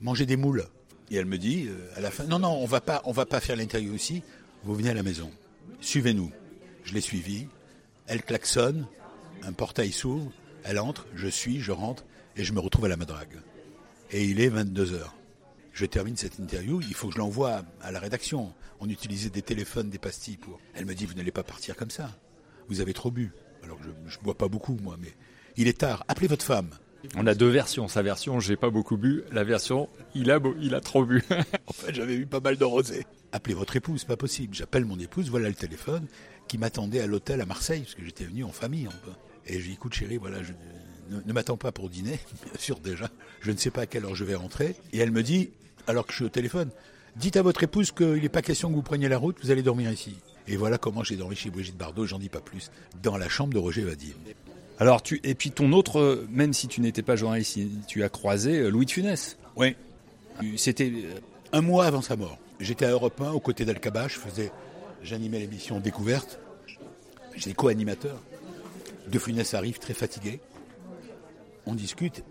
mangez 0.01 0.25
des 0.25 0.37
moules. 0.37 0.65
Et 1.11 1.15
elle 1.15 1.25
me 1.25 1.37
dit 1.37 1.67
euh, 1.67 1.87
à 1.95 2.01
la 2.01 2.11
fin 2.11 2.25
non 2.25 2.39
non, 2.39 2.49
on 2.51 2.65
va 2.65 2.81
pas 2.81 3.01
on 3.05 3.11
va 3.11 3.25
pas 3.25 3.39
faire 3.39 3.55
l'interview 3.55 3.93
ici. 3.93 4.23
Vous 4.63 4.75
venez 4.75 4.89
à 4.89 4.93
la 4.93 5.03
maison. 5.03 5.29
Suivez-nous. 5.81 6.31
Je 6.83 6.93
l'ai 6.93 7.01
suivie. 7.01 7.47
Elle 8.07 8.23
klaxonne, 8.23 8.87
un 9.43 9.51
portail 9.51 9.91
s'ouvre, 9.91 10.31
elle 10.63 10.79
entre, 10.79 11.05
je 11.15 11.27
suis, 11.27 11.59
je 11.59 11.71
rentre 11.73 12.05
et 12.37 12.43
je 12.45 12.53
me 12.53 12.59
retrouve 12.59 12.85
à 12.85 12.87
la 12.87 12.95
madrague. 12.97 13.35
Et 14.11 14.23
il 14.25 14.39
est 14.39 14.49
22 14.49 14.93
heures. 14.93 15.13
Je 15.73 15.85
termine 15.85 16.17
cette 16.17 16.39
interview, 16.39 16.81
il 16.81 16.93
faut 16.95 17.07
que 17.09 17.13
je 17.13 17.19
l'envoie 17.19 17.63
à 17.81 17.91
la 17.91 17.99
rédaction. 17.99 18.53
On 18.79 18.89
utilisait 18.89 19.29
des 19.29 19.41
téléphones, 19.43 19.89
des 19.89 19.99
pastilles 19.99 20.37
pour. 20.37 20.59
Elle 20.73 20.85
me 20.85 20.95
dit 20.95 21.05
Vous 21.05 21.13
n'allez 21.13 21.31
pas 21.31 21.43
partir 21.43 21.75
comme 21.75 21.91
ça. 21.91 22.09
Vous 22.67 22.81
avez 22.81 22.93
trop 22.93 23.11
bu. 23.11 23.31
Alors 23.63 23.77
que 23.77 23.83
je 24.07 24.17
ne 24.17 24.23
bois 24.23 24.35
pas 24.37 24.47
beaucoup, 24.47 24.77
moi, 24.81 24.95
mais 24.99 25.13
il 25.55 25.67
est 25.67 25.77
tard. 25.79 26.03
Appelez 26.07 26.27
votre 26.27 26.45
femme. 26.45 26.69
On 27.15 27.27
a 27.27 27.35
deux 27.35 27.49
versions. 27.49 27.87
Sa 27.87 28.01
version, 28.01 28.39
j'ai 28.39 28.55
pas 28.55 28.69
beaucoup 28.71 28.97
bu. 28.97 29.23
La 29.31 29.43
version, 29.43 29.87
il 30.15 30.31
a, 30.31 30.39
beau- 30.39 30.55
il 30.59 30.73
a 30.73 30.81
trop 30.81 31.05
bu. 31.05 31.23
En 31.67 31.73
fait, 31.73 31.93
j'avais 31.93 32.15
eu 32.15 32.25
pas 32.25 32.39
mal 32.39 32.57
de 32.57 32.63
rosé. 32.65 33.05
Appelez 33.31 33.53
votre 33.53 33.75
épouse, 33.75 34.03
pas 34.03 34.17
possible. 34.17 34.55
J'appelle 34.55 34.85
mon 34.85 34.97
épouse, 34.99 35.29
voilà 35.29 35.47
le 35.49 35.55
téléphone, 35.55 36.07
qui 36.47 36.57
m'attendait 36.57 37.01
à 37.01 37.07
l'hôtel 37.07 37.39
à 37.41 37.45
Marseille, 37.45 37.81
parce 37.81 37.93
que 37.95 38.03
j'étais 38.03 38.23
venu 38.25 38.43
en 38.43 38.51
famille. 38.51 38.87
Et 39.45 39.53
je 39.53 39.57
lui 39.59 39.67
dis 39.69 39.73
Écoute, 39.73 39.93
chérie, 39.93 40.17
voilà, 40.17 40.41
je, 40.43 40.53
ne, 41.09 41.19
ne 41.25 41.33
m'attends 41.33 41.57
pas 41.57 41.71
pour 41.71 41.89
dîner, 41.89 42.19
bien 42.43 42.59
sûr, 42.59 42.79
déjà. 42.79 43.09
Je 43.41 43.51
ne 43.51 43.57
sais 43.57 43.71
pas 43.71 43.81
à 43.81 43.85
quelle 43.85 44.05
heure 44.05 44.15
je 44.15 44.23
vais 44.23 44.35
rentrer. 44.35 44.75
Et 44.93 44.99
elle 44.99 45.11
me 45.11 45.23
dit, 45.23 45.51
alors 45.87 46.05
que 46.05 46.11
je 46.11 46.17
suis 46.17 46.25
au 46.25 46.29
téléphone, 46.29 46.69
dites 47.15 47.37
à 47.37 47.41
votre 47.41 47.63
épouse 47.63 47.91
qu'il 47.91 48.21
n'est 48.21 48.29
pas 48.29 48.41
question 48.41 48.69
que 48.69 48.75
vous 48.75 48.81
preniez 48.81 49.09
la 49.09 49.17
route, 49.17 49.37
vous 49.41 49.51
allez 49.51 49.63
dormir 49.63 49.91
ici. 49.91 50.15
Et 50.47 50.55
voilà 50.55 50.77
comment 50.77 51.03
j'ai 51.03 51.15
dormi 51.15 51.35
chez 51.35 51.49
Brigitte 51.49 51.77
Bardot, 51.77 52.05
j'en 52.05 52.19
dis 52.19 52.29
pas 52.29 52.39
plus, 52.39 52.71
dans 53.03 53.17
la 53.17 53.27
chambre 53.27 53.53
de 53.53 53.59
Roger 53.59 53.81
Vadim. 53.83 54.13
Alors, 54.79 55.01
tu, 55.01 55.19
et 55.23 55.35
puis 55.35 55.51
ton 55.51 55.73
autre, 55.73 55.99
euh, 55.99 56.27
même 56.29 56.53
si 56.53 56.67
tu 56.67 56.81
n'étais 56.81 57.01
pas 57.01 57.15
journaliste, 57.15 57.59
tu 57.87 58.03
as 58.03 58.09
croisé 58.09 58.59
euh, 58.59 58.69
Louis 58.69 58.85
de 58.85 58.91
Funès. 58.91 59.37
Oui, 59.55 59.75
C'était 60.55 60.91
euh, 60.91 61.19
un 61.51 61.61
mois 61.61 61.85
avant 61.85 62.01
sa 62.01 62.15
mort. 62.15 62.37
J'étais 62.59 62.85
à 62.85 62.91
Europe 62.91 63.19
1, 63.19 63.31
aux 63.31 63.39
côtés 63.39 63.65
d'Alcaba, 63.65 64.07
je 64.07 64.17
faisais, 64.17 64.51
j'animais 65.03 65.39
l'émission 65.39 65.79
Découverte. 65.79 66.39
J'étais 67.35 67.53
co-animateur. 67.53 68.19
De 69.07 69.19
Funès 69.19 69.53
arrive 69.53 69.79
très 69.79 69.93
fatigué. 69.93 70.39
On 71.67 71.75
discute. 71.75 72.23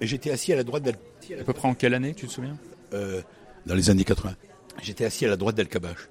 Et 0.00 0.06
j'étais 0.06 0.30
assis 0.30 0.52
à 0.52 0.56
la 0.56 0.64
droite 0.64 0.82
d'Al... 0.82 0.96
à 1.38 1.44
peu 1.44 1.52
près 1.52 1.68
en 1.68 1.74
quelle 1.74 1.94
année, 1.94 2.14
tu 2.14 2.26
te 2.26 2.32
souviens? 2.32 2.56
Euh, 2.94 3.22
dans 3.66 3.74
les 3.74 3.90
années 3.90 4.04
80. 4.04 4.34
J'étais 4.82 5.04
assis 5.04 5.26
à 5.26 5.28
la 5.28 5.36
droite 5.36 5.56
d'Alcabache. 5.56 6.08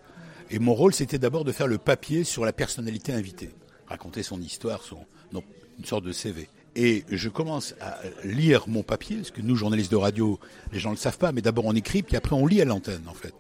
Et 0.52 0.60
mon 0.60 0.74
rôle, 0.74 0.94
c'était 0.94 1.18
d'abord 1.18 1.44
de 1.44 1.52
faire 1.52 1.68
le 1.68 1.78
papier 1.78 2.24
sur 2.24 2.46
la 2.46 2.54
personnalité 2.54 3.14
invitée. 3.14 3.50
Raconter 3.88 4.24
son 4.24 4.40
histoire, 4.42 4.84
son, 4.84 5.00
non, 5.34 5.44
une 5.80 5.86
sorte 5.86 6.04
de 6.04 6.12
CV. 6.12 6.48
Et 6.76 7.04
je 7.10 7.30
commence 7.30 7.74
à 7.82 7.98
lire 8.24 8.68
mon 8.68 8.84
papier, 8.84 9.18
parce 9.18 9.32
que 9.32 9.42
nous, 9.42 9.56
journalistes 9.56 9.92
de 9.92 9.98
radio, 9.98 10.40
les 10.72 10.80
gens 10.80 10.92
ne 10.92 10.96
le 10.96 11.00
savent 11.00 11.18
pas, 11.18 11.32
mais 11.32 11.42
d'abord 11.42 11.66
on 11.66 11.74
écrit, 11.74 12.04
puis 12.04 12.16
après 12.16 12.36
on 12.36 12.46
lit 12.46 12.62
à 12.62 12.66
l'antenne, 12.66 13.02
en 13.08 13.16
fait. 13.16 13.34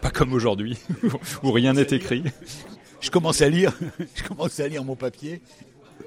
Pas 0.00 0.10
comme 0.10 0.32
aujourd'hui, 0.32 0.78
où 1.42 1.52
rien 1.52 1.74
n'est 1.74 1.82
écrit. 1.82 2.24
Je 3.00 3.10
commence 3.10 3.42
à 3.42 3.48
lire, 3.50 3.72
je 4.14 4.22
commence 4.22 4.58
à 4.58 4.68
lire 4.68 4.84
mon 4.84 4.96
papier. 4.96 5.42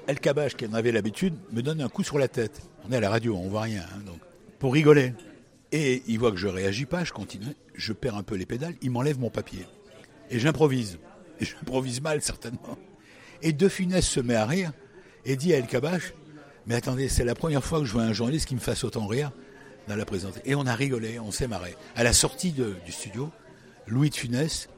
El 0.06 0.20
Kabash, 0.20 0.54
qui 0.54 0.66
en 0.66 0.74
avait 0.74 0.92
l'habitude, 0.92 1.34
me 1.52 1.62
donne 1.62 1.80
un 1.80 1.88
coup 1.88 2.04
sur 2.04 2.18
la 2.18 2.28
tête. 2.28 2.62
On 2.88 2.92
est 2.92 2.96
à 2.96 3.00
la 3.00 3.10
radio, 3.10 3.36
on 3.36 3.48
voit 3.48 3.62
rien, 3.62 3.84
hein, 3.94 4.00
donc 4.04 4.18
pour 4.58 4.72
rigoler. 4.72 5.12
Et 5.72 6.02
il 6.06 6.18
voit 6.18 6.30
que 6.30 6.36
je 6.36 6.48
réagis 6.48 6.86
pas, 6.86 7.04
je 7.04 7.12
continue, 7.12 7.54
je 7.74 7.92
perds 7.92 8.16
un 8.16 8.22
peu 8.22 8.36
les 8.36 8.46
pédales, 8.46 8.74
il 8.82 8.90
m'enlève 8.90 9.18
mon 9.18 9.30
papier. 9.30 9.66
Et 10.30 10.38
j'improvise. 10.38 10.98
Et 11.40 11.44
j'improvise 11.44 12.00
mal, 12.00 12.22
certainement. 12.22 12.78
Et 13.42 13.52
De 13.52 13.68
Funès 13.68 14.06
se 14.06 14.20
met 14.20 14.34
à 14.34 14.46
rire 14.46 14.72
et 15.24 15.36
dit 15.36 15.52
à 15.52 15.58
El 15.58 15.66
Kabash, 15.66 16.14
mais 16.66 16.74
attendez, 16.74 17.08
c'est 17.08 17.24
la 17.24 17.34
première 17.34 17.64
fois 17.64 17.80
que 17.80 17.84
je 17.84 17.92
vois 17.92 18.02
un 18.02 18.12
journaliste 18.12 18.46
qui 18.46 18.54
me 18.54 18.60
fasse 18.60 18.84
autant 18.84 19.06
rire 19.06 19.30
dans 19.88 19.96
la 19.96 20.04
présentation. 20.04 20.42
Et 20.44 20.54
on 20.54 20.66
a 20.66 20.74
rigolé, 20.74 21.18
on 21.18 21.30
s'est 21.30 21.46
marré. 21.46 21.76
À 21.94 22.02
la 22.02 22.12
sortie 22.12 22.52
du 22.52 22.92
studio, 22.92 23.30
Louis 23.86 24.10
de 24.10 24.14
Funès, 24.14 24.68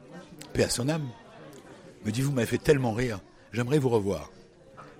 paix 0.53 0.65
à 0.65 0.71
son 0.71 0.89
âme, 0.89 1.09
me 2.05 2.11
dit 2.11 2.21
Vous 2.21 2.33
m'avez 2.33 2.47
fait 2.47 2.59
tellement 2.59 2.93
rire, 2.93 3.21
j'aimerais 3.53 3.79
vous 3.79 3.89
revoir. 3.89 4.31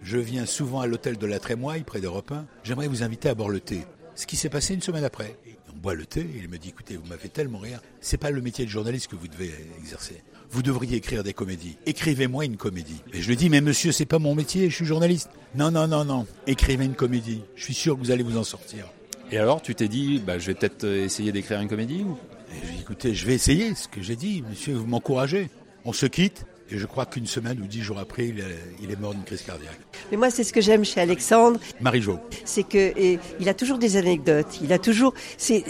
Je 0.03 0.19
viens 0.19 0.47
souvent 0.47 0.81
à 0.81 0.87
l'hôtel 0.87 1.17
de 1.19 1.27
la 1.27 1.39
Trémoille, 1.39 1.83
près 1.83 2.01
d'Europe 2.01 2.33
1. 2.33 2.47
J'aimerais 2.65 2.89
vous 2.89 3.03
inviter 3.03 3.29
à 3.29 3.35
boire 3.35 3.49
le 3.49 3.61
thé. 3.61 3.81
Ce 4.15 4.27
qui 4.27 4.37
s'est 4.37 4.49
passé 4.49 4.75
une 4.75 4.83
semaine 4.83 5.05
après. 5.05 5.37
On 5.75 5.77
boit 5.79 5.95
le 5.95 6.07
thé 6.07 6.21
et 6.21 6.39
il 6.43 6.49
me 6.49 6.59
dit 6.59 6.71
Écoutez, 6.71 6.97
vous 6.97 7.07
m'avez 7.09 7.29
tellement 7.29 7.59
rire, 7.59 7.81
c'est 8.01 8.17
pas 8.17 8.31
le 8.31 8.41
métier 8.41 8.65
de 8.65 8.71
journaliste 8.71 9.09
que 9.09 9.17
vous 9.17 9.29
devez 9.29 9.53
exercer. 9.79 10.23
Vous 10.51 10.63
devriez 10.63 10.97
écrire 10.97 11.23
des 11.23 11.35
comédies. 11.35 11.77
Écrivez-moi 11.87 12.45
une 12.47 12.57
comédie. 12.57 13.03
Et 13.13 13.21
je 13.21 13.29
lui 13.29 13.37
dis 13.37 13.49
Mais 13.51 13.61
monsieur, 13.61 13.93
c'est 13.93 14.07
pas 14.07 14.19
mon 14.19 14.35
métier, 14.35 14.71
je 14.71 14.75
suis 14.77 14.87
journaliste. 14.87 15.31
Non, 15.55 15.71
non, 15.71 15.87
non, 15.87 16.05
non. 16.05 16.27
Écrivez 16.47 16.85
une 16.85 16.95
comédie. 16.95 17.43
Je 17.55 17.65
suis 17.65 17.75
sûr 17.75 17.95
que 17.97 18.01
vous 18.01 18.11
allez 18.11 18.23
vous 18.23 18.39
en 18.39 18.45
sortir. 18.45 18.87
Et 19.31 19.37
alors, 19.39 19.61
tu 19.61 19.75
t'es 19.75 19.89
dit, 19.89 20.23
bah, 20.27 20.39
je 20.39 20.47
vais 20.47 20.55
peut-être 20.55 20.85
euh, 20.85 21.05
essayer 21.05 21.33
d'écrire 21.33 21.61
une 21.61 21.69
comédie 21.69 22.03
ou- 22.03 22.17
Et 22.51 22.61
je 22.63 22.67
lui 22.69 22.77
dis, 22.77 22.81
écoutez, 22.81 23.15
je 23.15 23.27
vais 23.27 23.35
essayer 23.35 23.75
ce 23.75 23.87
que 23.87 24.01
j'ai 24.01 24.17
dit, 24.17 24.43
monsieur, 24.49 24.73
vous 24.75 24.87
m'encouragez. 24.87 25.51
On 25.85 25.93
se 25.93 26.07
quitte, 26.07 26.47
et 26.71 26.79
je 26.79 26.87
crois 26.87 27.07
qu'une 27.07 27.27
semaine 27.27 27.61
ou 27.61 27.67
dix 27.67 27.83
jours 27.83 27.99
après, 27.99 28.29
il 28.29 28.41
est, 28.41 28.59
il 28.83 28.91
est 28.91 29.01
mort 29.01 29.15
d'une 29.15 29.25
crise 29.25 29.43
cardiaque. 29.43 29.79
Mais 30.11 30.17
moi, 30.17 30.31
c'est 30.31 30.45
ce 30.45 30.53
que 30.53 30.61
j'aime 30.61 30.85
chez 30.85 31.01
Alexandre, 31.01 31.59
Marie-Jo. 31.81 32.19
c'est 32.45 32.63
que 32.63 32.79
et, 32.79 33.19
il 33.41 33.49
a 33.49 33.55
toujours 33.55 33.79
des 33.79 33.97
anecdotes. 33.97 34.59
Il 34.63 34.73
a 34.73 34.79
toujours, 34.79 35.15
c'est 35.37 35.65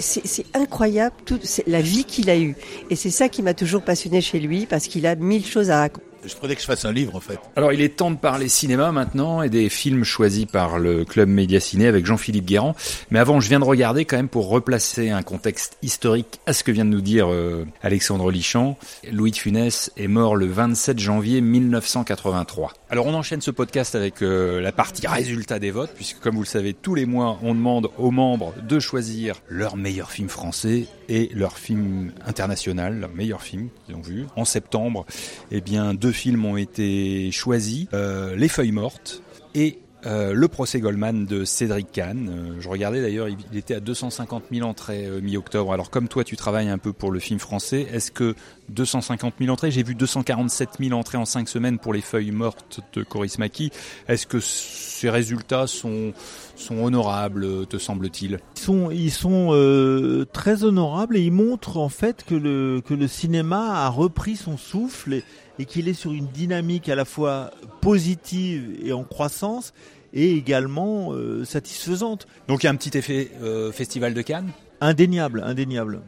incroyable 0.55 1.15
toute 1.25 1.45
c'est 1.45 1.67
la 1.67 1.81
vie 1.81 2.05
qu'il 2.05 2.31
a 2.31 2.39
eue. 2.39 2.57
Et 2.91 2.97
c'est 2.97 3.11
ça 3.11 3.29
qui 3.29 3.43
m'a 3.43 3.55
toujours 3.55 3.83
passionné 3.83 4.21
chez 4.21 4.41
lui 4.41 4.67
parce 4.67 4.87
qu'il 4.87 5.07
a 5.07 5.15
mille 5.15 5.47
choses 5.47 5.71
à 5.71 5.81
raconter. 5.81 6.08
Je 6.25 6.35
prenais 6.35 6.55
que 6.55 6.61
je 6.61 6.67
fasse 6.67 6.85
un 6.85 6.93
livre, 6.93 7.15
en 7.15 7.21
fait. 7.21 7.39
Alors, 7.57 7.73
il 7.73 7.81
est 7.81 7.97
temps 7.97 8.11
de 8.11 8.17
parler 8.17 8.49
cinéma 8.49 8.93
maintenant 8.93 9.43
et 9.43 9.49
des 9.49 9.69
films 9.69 10.05
choisis 10.05 10.47
par 10.47 10.79
le 10.79 11.05
club 11.05 11.29
Média 11.29 11.61
Ciné 11.61 11.87
avec 11.87 12.07
Jean-Philippe 12.07 12.45
Guérand. 12.45 12.75
Mais 13.11 13.19
avant, 13.19 13.41
je 13.41 13.49
viens 13.49 13.61
de 13.61 13.65
regarder 13.65 14.05
quand 14.05 14.17
même 14.17 14.29
pour 14.29 14.49
replacer 14.49 15.11
un 15.11 15.23
contexte 15.23 15.79
historique 15.83 16.41
à 16.47 16.53
ce 16.53 16.65
que 16.65 16.73
vient 16.73 16.85
de 16.85 16.91
nous 16.91 17.01
dire 17.01 17.33
euh, 17.33 17.65
Alexandre 17.83 18.31
Lichamp. 18.31 18.77
Louis 19.11 19.31
de 19.31 19.37
Funès 19.37 19.93
est 19.97 20.09
mort 20.09 20.37
le 20.37 20.47
27 20.47 20.99
janvier 20.99 21.41
1983. 21.41 22.73
Alors, 22.91 23.07
on 23.07 23.15
enchaîne 23.15 23.41
ce 23.41 23.51
podcast 23.51 23.95
avec 23.95 24.23
euh, 24.23 24.61
la 24.61 24.73
partie 24.73 25.07
résultat 25.07 25.59
des 25.59 25.71
votes, 25.71 25.93
puisque 25.95 26.19
comme 26.19 26.35
vous 26.35 26.43
le 26.43 26.47
savez, 26.47 26.75
tous 26.75 26.95
les 26.95 27.07
mois, 27.07 27.39
on 27.43 27.55
demande 27.55 27.91
aux 27.97 28.11
membres 28.11 28.55
de 28.63 28.81
choisir 28.81 29.37
leur 29.49 29.77
meilleur 29.77 30.11
film 30.11 30.29
français 30.29 30.87
et 31.09 31.31
leur 31.35 31.59
film 31.59 32.13
international, 32.27 33.01
leur 33.01 33.11
meilleur 33.11 33.43
film 33.43 33.69
qu'ils 33.87 33.95
ont 33.95 34.03
vu. 34.03 34.27
En 34.37 34.45
septembre, 34.45 35.07
eh 35.51 35.61
bien, 35.61 35.95
deux 35.95 36.08
films 36.13 36.45
ont 36.45 36.57
été 36.57 37.31
choisis, 37.31 37.87
euh, 37.93 38.37
Les 38.37 38.49
Feuilles 38.49 38.73
Mortes 38.73 39.23
et 39.55 39.79
Euh, 40.07 40.33
le 40.33 40.47
procès 40.47 40.79
Goldman 40.79 41.27
de 41.27 41.45
Cédric 41.45 41.91
Kahn. 41.91 42.29
Euh, 42.29 42.61
je 42.61 42.69
regardais 42.69 43.03
d'ailleurs, 43.03 43.27
il 43.29 43.59
était 43.59 43.75
à 43.75 43.81
250 43.81 44.45
000 44.53 44.65
entrées 44.65 45.09
mi-octobre. 45.21 45.73
Alors 45.73 45.91
comme 45.91 46.07
toi, 46.07 46.23
tu 46.23 46.37
travailles 46.37 46.69
un 46.69 46.79
peu 46.79 46.93
pour 46.93 47.11
le 47.11 47.19
film 47.19 47.41
français, 47.41 47.85
est-ce 47.93 48.13
que 48.13 48.37
250 48.69 49.35
000 49.41 49.53
entrées, 49.53 49.71
j'ai 49.71 49.83
vu 49.83 49.95
247 49.95 50.71
000 50.81 50.99
entrées 50.99 51.19
en 51.19 51.25
5 51.25 51.49
semaines 51.49 51.79
pour 51.79 51.93
les 51.93 52.01
feuilles 52.01 52.31
mortes 52.31 52.81
de 52.93 53.03
Coris 53.03 53.39
Maki. 53.39 53.71
Est-ce 54.09 54.27
que 54.27 54.41
ces 54.41 55.11
résultats 55.11 55.67
sont, 55.67 56.13
sont 56.57 56.79
honorables, 56.79 57.67
te 57.67 57.79
semble-t-il? 57.79 58.41
Ils 58.57 58.61
sont, 58.61 58.91
ils 58.91 59.11
sont 59.11 60.27
très 60.33 60.65
honorables 60.65 61.17
et 61.17 61.23
ils 61.23 61.33
montrent 61.33 61.79
en 61.79 61.89
fait 61.89 62.25
que 62.25 62.35
le, 62.35 62.83
que 62.85 62.95
le 62.95 63.09
cinéma 63.09 63.85
a 63.85 63.89
repris 63.89 64.37
son 64.37 64.57
souffle 64.57 65.15
et, 65.15 65.25
et 65.59 65.65
qu'il 65.65 65.89
est 65.89 65.95
sur 65.95 66.13
une 66.13 66.27
dynamique 66.27 66.89
à 66.89 66.95
la 66.95 67.05
fois 67.05 67.51
positive 67.81 68.79
et 68.83 68.93
en 68.93 69.05
croissance 69.05 69.73
et 70.13 70.33
également 70.33 71.13
euh, 71.13 71.45
satisfaisante. 71.45 72.27
Donc 72.47 72.63
il 72.63 72.67
y 72.67 72.69
a 72.69 72.73
un 72.73 72.77
petit 72.77 72.97
effet 72.97 73.31
euh, 73.43 73.73
Festival 73.73 74.15
de 74.15 74.23
Cannes? 74.23 74.51
Indéniable, 74.81 75.43
indéniable. 75.45 76.03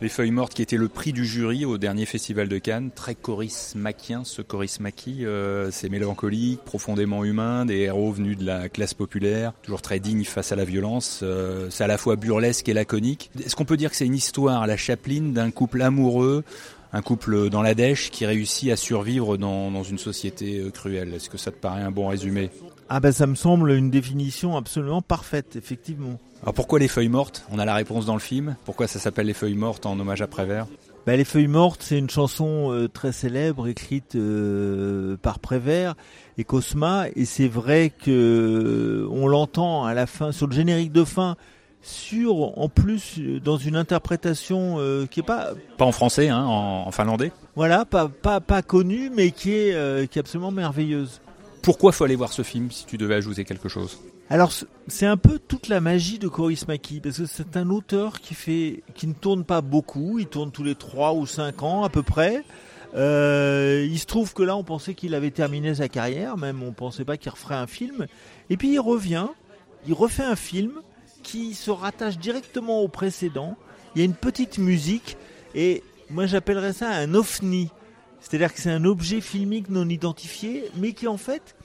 Les 0.00 0.08
Feuilles 0.08 0.30
Mortes 0.30 0.54
qui 0.54 0.62
était 0.62 0.76
le 0.76 0.88
prix 0.88 1.12
du 1.12 1.24
jury 1.24 1.64
au 1.64 1.78
dernier 1.78 2.06
Festival 2.06 2.48
de 2.48 2.58
Cannes, 2.58 2.90
très 2.94 3.14
Coris 3.14 3.74
Mackien, 3.76 4.22
ce 4.24 4.42
Coris 4.42 4.80
Maki, 4.80 5.24
euh, 5.24 5.70
c'est 5.70 5.88
mélancolique, 5.88 6.60
profondément 6.64 7.24
humain, 7.24 7.66
des 7.66 7.78
héros 7.78 8.12
venus 8.12 8.38
de 8.38 8.44
la 8.44 8.68
classe 8.68 8.94
populaire, 8.94 9.52
toujours 9.62 9.82
très 9.82 10.00
dignes 10.00 10.24
face 10.24 10.52
à 10.52 10.56
la 10.56 10.64
violence, 10.64 11.24
c'est 11.70 11.84
à 11.84 11.86
la 11.86 11.98
fois 11.98 12.16
burlesque 12.16 12.68
et 12.68 12.74
laconique. 12.74 13.30
Est-ce 13.44 13.54
qu'on 13.56 13.64
peut 13.64 13.76
dire 13.76 13.90
que 13.90 13.96
c'est 13.96 14.06
une 14.06 14.14
histoire 14.14 14.66
la 14.66 14.76
Chaplin 14.76 15.32
d'un 15.32 15.50
couple 15.50 15.82
amoureux 15.82 16.44
un 16.94 17.00
couple 17.00 17.48
dans 17.48 17.62
la 17.62 17.74
dèche 17.74 18.10
qui 18.10 18.26
réussit 18.26 18.70
à 18.70 18.76
survivre 18.76 19.38
dans, 19.38 19.70
dans 19.70 19.82
une 19.82 19.98
société 19.98 20.58
euh, 20.58 20.70
cruelle? 20.70 21.14
Est-ce 21.14 21.30
que 21.30 21.38
ça 21.38 21.50
te 21.50 21.56
paraît 21.56 21.82
un 21.82 21.90
bon 21.90 22.08
résumé? 22.08 22.50
Ah 22.88 23.00
ben 23.00 23.12
ça 23.12 23.26
me 23.26 23.34
semble 23.34 23.72
une 23.72 23.90
définition 23.90 24.56
absolument 24.56 25.02
parfaite, 25.02 25.56
effectivement. 25.56 26.18
Alors 26.42 26.54
pourquoi 26.54 26.78
les 26.78 26.88
feuilles 26.88 27.08
mortes? 27.08 27.44
On 27.50 27.58
a 27.58 27.64
la 27.64 27.74
réponse 27.74 28.06
dans 28.06 28.14
le 28.14 28.20
film. 28.20 28.56
Pourquoi 28.64 28.86
ça 28.86 28.98
s'appelle 28.98 29.26
les 29.26 29.34
feuilles 29.34 29.54
mortes 29.54 29.86
en 29.86 29.98
hommage 29.98 30.22
à 30.22 30.26
Prévert? 30.26 30.66
Ben, 31.06 31.16
Les 31.16 31.24
feuilles 31.24 31.48
mortes, 31.48 31.82
c'est 31.82 31.98
une 31.98 32.10
chanson 32.10 32.70
euh, 32.72 32.88
très 32.88 33.12
célèbre 33.12 33.66
écrite 33.66 34.14
euh, 34.14 35.16
par 35.16 35.38
Prévert 35.40 35.94
et 36.38 36.44
Cosma, 36.44 37.06
et 37.16 37.24
c'est 37.24 37.48
vrai 37.48 37.90
que 37.90 39.08
on 39.10 39.26
l'entend 39.26 39.84
à 39.84 39.94
la 39.94 40.06
fin 40.06 40.30
sur 40.32 40.46
le 40.46 40.54
générique 40.54 40.92
de 40.92 41.04
fin 41.04 41.36
sur, 41.82 42.56
en 42.58 42.68
plus, 42.68 43.18
dans 43.42 43.56
une 43.56 43.74
interprétation 43.76 44.76
euh, 44.78 45.06
qui 45.06 45.20
est 45.20 45.24
pas 45.24 45.50
pas 45.76 45.84
en 45.84 45.92
français, 45.92 46.28
hein, 46.28 46.44
en, 46.44 46.90
finlandais? 46.92 47.32
Voilà, 47.56 47.84
pas 47.84 48.08
pas 48.08 48.40
pas 48.40 48.62
connue, 48.62 49.10
mais 49.10 49.32
qui 49.32 49.52
est 49.52 49.74
euh, 49.74 50.06
qui 50.06 50.18
est 50.18 50.20
absolument 50.20 50.52
merveilleuse. 50.52 51.20
Pourquoi 51.62 51.92
faut 51.92 52.04
aller 52.04 52.16
voir 52.16 52.32
ce 52.32 52.42
film 52.42 52.70
si 52.72 52.86
tu 52.86 52.98
devais 52.98 53.14
ajouter 53.14 53.44
quelque 53.44 53.68
chose 53.68 54.00
Alors 54.28 54.52
c'est 54.88 55.06
un 55.06 55.16
peu 55.16 55.38
toute 55.38 55.68
la 55.68 55.80
magie 55.80 56.18
de 56.18 56.26
Coris 56.26 56.64
Maki 56.66 57.00
parce 57.00 57.18
que 57.18 57.26
c'est 57.26 57.56
un 57.56 57.70
auteur 57.70 58.20
qui 58.20 58.34
fait 58.34 58.82
qui 58.94 59.06
ne 59.06 59.12
tourne 59.12 59.44
pas 59.44 59.60
beaucoup, 59.60 60.18
il 60.18 60.26
tourne 60.26 60.50
tous 60.50 60.64
les 60.64 60.74
trois 60.74 61.14
ou 61.14 61.24
cinq 61.24 61.62
ans 61.62 61.84
à 61.84 61.88
peu 61.88 62.02
près. 62.02 62.44
Euh, 62.94 63.86
il 63.88 63.98
se 63.98 64.06
trouve 64.06 64.34
que 64.34 64.42
là 64.42 64.56
on 64.56 64.64
pensait 64.64 64.94
qu'il 64.94 65.14
avait 65.14 65.30
terminé 65.30 65.76
sa 65.76 65.88
carrière, 65.88 66.36
même 66.36 66.62
on 66.62 66.72
pensait 66.72 67.04
pas 67.04 67.16
qu'il 67.16 67.30
referait 67.30 67.54
un 67.54 67.68
film. 67.68 68.06
Et 68.50 68.56
puis 68.56 68.72
il 68.72 68.80
revient, 68.80 69.28
il 69.86 69.94
refait 69.94 70.24
un 70.24 70.36
film 70.36 70.72
qui 71.22 71.54
se 71.54 71.70
rattache 71.70 72.18
directement 72.18 72.80
au 72.80 72.88
précédent. 72.88 73.56
Il 73.94 74.00
y 74.00 74.02
a 74.02 74.04
une 74.04 74.14
petite 74.14 74.58
musique 74.58 75.16
et 75.54 75.84
moi 76.10 76.26
j'appellerais 76.26 76.72
ça 76.72 76.90
un 76.90 77.14
ovni. 77.14 77.70
C'est-à-dire 78.22 78.54
que 78.54 78.60
c'est 78.60 78.70
un 78.70 78.84
objet 78.84 79.20
filmique 79.20 79.68
non 79.68 79.88
identifié, 79.88 80.70
mais 80.76 80.92
qui 80.92 81.08
en 81.08 81.16
fait 81.16 81.56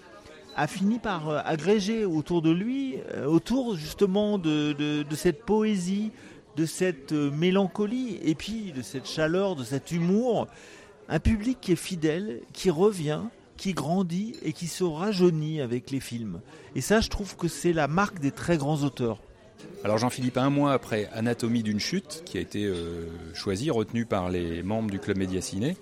a 0.57 0.65
fini 0.65 0.97
par 0.97 1.29
euh, 1.29 1.39
agréger 1.45 2.03
autour 2.03 2.41
de 2.41 2.49
lui, 2.49 2.95
euh, 3.13 3.25
autour 3.25 3.77
justement 3.77 4.39
de, 4.39 5.05
cette 5.15 5.43
poésie, 5.43 6.11
de 6.55 6.65
cette 6.65 7.13
euh, 7.13 7.29
mélancolie, 7.29 8.19
et 8.23 8.33
puis 8.33 8.73
de 8.75 8.81
cette 8.81 9.07
chaleur, 9.07 9.55
de 9.55 9.63
cet 9.63 9.91
humour, 9.91 10.47
un 11.09 11.19
public 11.19 11.59
qui 11.61 11.73
est 11.73 11.77
fidèle, 11.77 12.41
qui 12.53 12.71
revient, 12.71 13.21
qui 13.55 13.73
grandit 13.73 14.35
et 14.43 14.51
qui 14.51 14.67
se 14.67 14.83
rajeunit 14.83 15.61
avec 15.61 15.91
les 15.91 15.99
films. 15.99 16.41
Et 16.75 16.81
ça, 16.81 17.01
je 17.01 17.09
trouve 17.09 17.37
que 17.37 17.47
c'est 17.47 17.73
la 17.73 17.87
marque 17.87 18.19
des 18.19 18.31
très 18.31 18.57
grands 18.57 18.83
auteurs. 18.83 19.21
Alors 19.83 19.99
Jean-Philippe, 19.99 20.37
un 20.37 20.49
mois 20.49 20.73
après 20.73 21.07
Anatomie 21.13 21.63
d'une 21.63 21.79
chute, 21.79 22.23
qui 22.25 22.37
a 22.37 22.41
été 22.41 22.71
choisi, 23.33 23.71
retenu 23.71 24.05
par 24.05 24.29
les 24.29 24.61
membres 24.61 24.91
du 24.91 24.99
Club 24.99 25.17
Média 25.17 25.41
Ciné, 25.41 25.75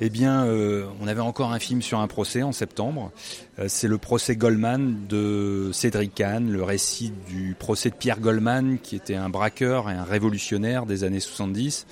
eh 0.00 0.10
bien, 0.10 0.44
euh, 0.44 0.86
on 1.00 1.08
avait 1.08 1.20
encore 1.20 1.52
un 1.52 1.58
film 1.58 1.82
sur 1.82 1.98
un 1.98 2.06
procès 2.06 2.42
en 2.42 2.52
septembre. 2.52 3.10
Euh, 3.58 3.66
c'est 3.68 3.88
le 3.88 3.98
procès 3.98 4.36
Goldman 4.36 5.06
de 5.08 5.70
Cédric 5.72 6.14
Kahn, 6.14 6.50
le 6.50 6.62
récit 6.62 7.12
du 7.28 7.56
procès 7.58 7.90
de 7.90 7.96
Pierre 7.96 8.20
Goldman, 8.20 8.78
qui 8.78 8.96
était 8.96 9.16
un 9.16 9.28
braqueur 9.28 9.90
et 9.90 9.94
un 9.94 10.04
révolutionnaire 10.04 10.86
des 10.86 11.04
années 11.04 11.20
70. 11.20 11.86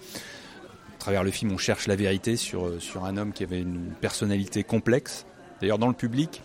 À 0.94 0.98
travers 0.98 1.24
le 1.24 1.30
film, 1.30 1.52
on 1.52 1.58
cherche 1.58 1.86
la 1.86 1.96
vérité 1.96 2.36
sur, 2.36 2.80
sur 2.80 3.04
un 3.04 3.16
homme 3.16 3.32
qui 3.32 3.42
avait 3.42 3.60
une 3.60 3.92
personnalité 4.00 4.62
complexe. 4.62 5.26
D'ailleurs, 5.60 5.78
dans 5.78 5.88
le 5.88 5.94
public, 5.94 6.42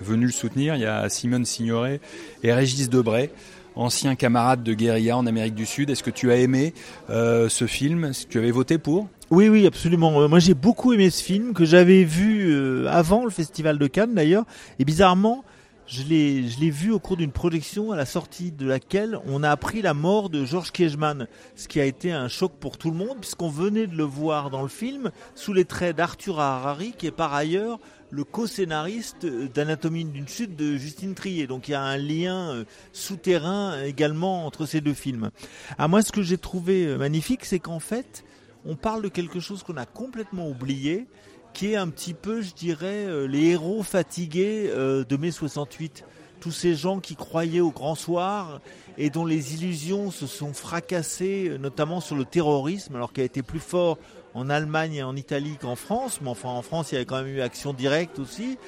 venu 0.00 0.26
le 0.26 0.32
soutenir, 0.32 0.74
il 0.76 0.82
y 0.82 0.86
a 0.86 1.08
Simone 1.08 1.44
Signoret 1.44 2.00
et 2.42 2.52
Régis 2.52 2.88
Debray 2.88 3.30
ancien 3.76 4.14
camarade 4.14 4.62
de 4.62 4.74
guérilla 4.74 5.16
en 5.16 5.26
Amérique 5.26 5.54
du 5.54 5.66
Sud. 5.66 5.90
Est-ce 5.90 6.02
que 6.02 6.10
tu 6.10 6.30
as 6.30 6.36
aimé 6.36 6.74
euh, 7.10 7.48
ce 7.48 7.66
film? 7.66 8.04
Est-ce 8.04 8.26
que 8.26 8.32
tu 8.32 8.38
avais 8.38 8.50
voté 8.50 8.78
pour? 8.78 9.08
Oui, 9.34 9.48
oui, 9.48 9.66
absolument. 9.66 10.20
Euh, 10.20 10.28
moi, 10.28 10.38
j'ai 10.38 10.54
beaucoup 10.54 10.92
aimé 10.92 11.10
ce 11.10 11.20
film 11.20 11.54
que 11.54 11.64
j'avais 11.64 12.04
vu 12.04 12.52
euh, 12.52 12.86
avant 12.88 13.24
le 13.24 13.30
Festival 13.30 13.78
de 13.78 13.88
Cannes 13.88 14.14
d'ailleurs. 14.14 14.44
Et 14.78 14.84
bizarrement, 14.84 15.42
je 15.88 16.04
l'ai, 16.04 16.70
vu 16.70 16.92
au 16.92 17.00
cours 17.00 17.16
d'une 17.16 17.32
projection 17.32 17.90
à 17.90 17.96
la 17.96 18.06
sortie 18.06 18.52
de 18.52 18.64
laquelle 18.64 19.18
on 19.26 19.42
a 19.42 19.50
appris 19.50 19.82
la 19.82 19.92
mort 19.92 20.30
de 20.30 20.44
Georges 20.44 20.70
Kiechman, 20.70 21.26
ce 21.56 21.66
qui 21.66 21.80
a 21.80 21.84
été 21.84 22.12
un 22.12 22.28
choc 22.28 22.52
pour 22.60 22.78
tout 22.78 22.92
le 22.92 22.96
monde 22.96 23.16
puisqu'on 23.20 23.48
venait 23.48 23.88
de 23.88 23.96
le 23.96 24.04
voir 24.04 24.50
dans 24.50 24.62
le 24.62 24.68
film 24.68 25.10
sous 25.34 25.52
les 25.52 25.64
traits 25.64 25.96
d'Arthur 25.96 26.38
Harari 26.38 26.94
qui 26.96 27.08
est 27.08 27.10
par 27.10 27.34
ailleurs 27.34 27.80
le 28.10 28.22
co-scénariste 28.22 29.26
d'Anatomie 29.26 30.04
d'une 30.04 30.28
chute 30.28 30.54
de 30.54 30.76
Justine 30.76 31.14
Trier. 31.14 31.48
Donc 31.48 31.66
il 31.66 31.72
y 31.72 31.74
a 31.74 31.82
un 31.82 31.96
lien 31.96 32.50
euh, 32.50 32.64
souterrain 32.92 33.82
également 33.82 34.46
entre 34.46 34.64
ces 34.64 34.80
deux 34.80 34.94
films. 34.94 35.30
À 35.76 35.88
moi, 35.88 36.02
ce 36.02 36.12
que 36.12 36.22
j'ai 36.22 36.38
trouvé 36.38 36.96
magnifique, 36.96 37.44
c'est 37.44 37.58
qu'en 37.58 37.80
fait, 37.80 38.24
on 38.64 38.76
parle 38.76 39.02
de 39.02 39.08
quelque 39.08 39.40
chose 39.40 39.62
qu'on 39.62 39.76
a 39.76 39.86
complètement 39.86 40.48
oublié, 40.48 41.06
qui 41.52 41.72
est 41.72 41.76
un 41.76 41.88
petit 41.88 42.14
peu, 42.14 42.42
je 42.42 42.54
dirais, 42.54 43.06
euh, 43.06 43.26
les 43.26 43.50
héros 43.50 43.82
fatigués 43.82 44.70
de 44.74 45.16
mai 45.16 45.30
68. 45.30 46.04
Tous 46.40 46.50
ces 46.50 46.74
gens 46.74 47.00
qui 47.00 47.16
croyaient 47.16 47.60
au 47.60 47.70
grand 47.70 47.94
soir 47.94 48.60
et 48.98 49.08
dont 49.08 49.24
les 49.24 49.54
illusions 49.54 50.10
se 50.10 50.26
sont 50.26 50.52
fracassées, 50.52 51.56
notamment 51.58 52.00
sur 52.00 52.16
le 52.16 52.24
terrorisme, 52.24 52.96
alors 52.96 53.12
qu'il 53.12 53.22
a 53.22 53.26
été 53.26 53.42
plus 53.42 53.60
fort 53.60 53.98
en 54.34 54.50
Allemagne 54.50 54.94
et 54.94 55.02
en 55.02 55.14
Italie 55.14 55.56
qu'en 55.60 55.76
France, 55.76 56.20
mais 56.20 56.28
enfin 56.28 56.48
en 56.48 56.62
France 56.62 56.90
il 56.90 56.96
y 56.96 56.96
avait 56.96 57.06
quand 57.06 57.22
même 57.22 57.34
eu 57.34 57.40
action 57.40 57.72
directe 57.72 58.18
aussi. 58.18 58.58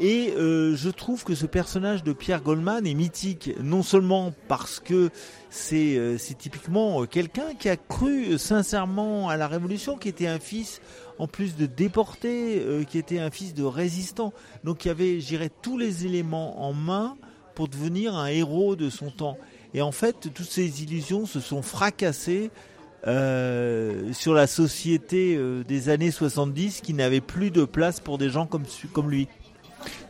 Et 0.00 0.32
euh, 0.36 0.76
je 0.76 0.88
trouve 0.88 1.24
que 1.24 1.34
ce 1.34 1.46
personnage 1.46 2.04
de 2.04 2.12
Pierre 2.12 2.42
Goldman 2.42 2.86
est 2.86 2.94
mythique, 2.94 3.50
non 3.60 3.82
seulement 3.82 4.32
parce 4.48 4.78
que 4.78 5.10
c'est 5.50 5.96
euh, 5.96 6.16
typiquement 6.38 7.02
euh, 7.02 7.06
quelqu'un 7.06 7.54
qui 7.58 7.68
a 7.68 7.76
cru 7.76 8.38
sincèrement 8.38 9.28
à 9.28 9.36
la 9.36 9.48
Révolution, 9.48 9.96
qui 9.96 10.08
était 10.08 10.28
un 10.28 10.38
fils 10.38 10.80
en 11.18 11.26
plus 11.26 11.56
de 11.56 11.64
déporté, 11.64 12.62
qui 12.90 12.98
était 12.98 13.20
un 13.20 13.30
fils 13.30 13.54
de 13.54 13.64
résistant, 13.64 14.34
donc 14.64 14.78
qui 14.78 14.90
avait, 14.90 15.18
j'irais, 15.18 15.50
tous 15.62 15.78
les 15.78 16.04
éléments 16.04 16.62
en 16.62 16.74
main 16.74 17.16
pour 17.54 17.68
devenir 17.68 18.14
un 18.14 18.26
héros 18.26 18.76
de 18.76 18.90
son 18.90 19.10
temps. 19.10 19.38
Et 19.72 19.80
en 19.80 19.92
fait, 19.92 20.28
toutes 20.34 20.50
ces 20.50 20.82
illusions 20.82 21.24
se 21.24 21.40
sont 21.40 21.62
fracassées 21.62 22.50
euh, 23.06 24.12
sur 24.12 24.34
la 24.34 24.48
société 24.48 25.36
euh, 25.36 25.62
des 25.62 25.90
années 25.90 26.10
70 26.10 26.80
qui 26.80 26.92
n'avait 26.92 27.20
plus 27.20 27.52
de 27.52 27.64
place 27.64 28.00
pour 28.00 28.18
des 28.18 28.30
gens 28.30 28.46
comme, 28.46 28.64
lui. 29.08 29.28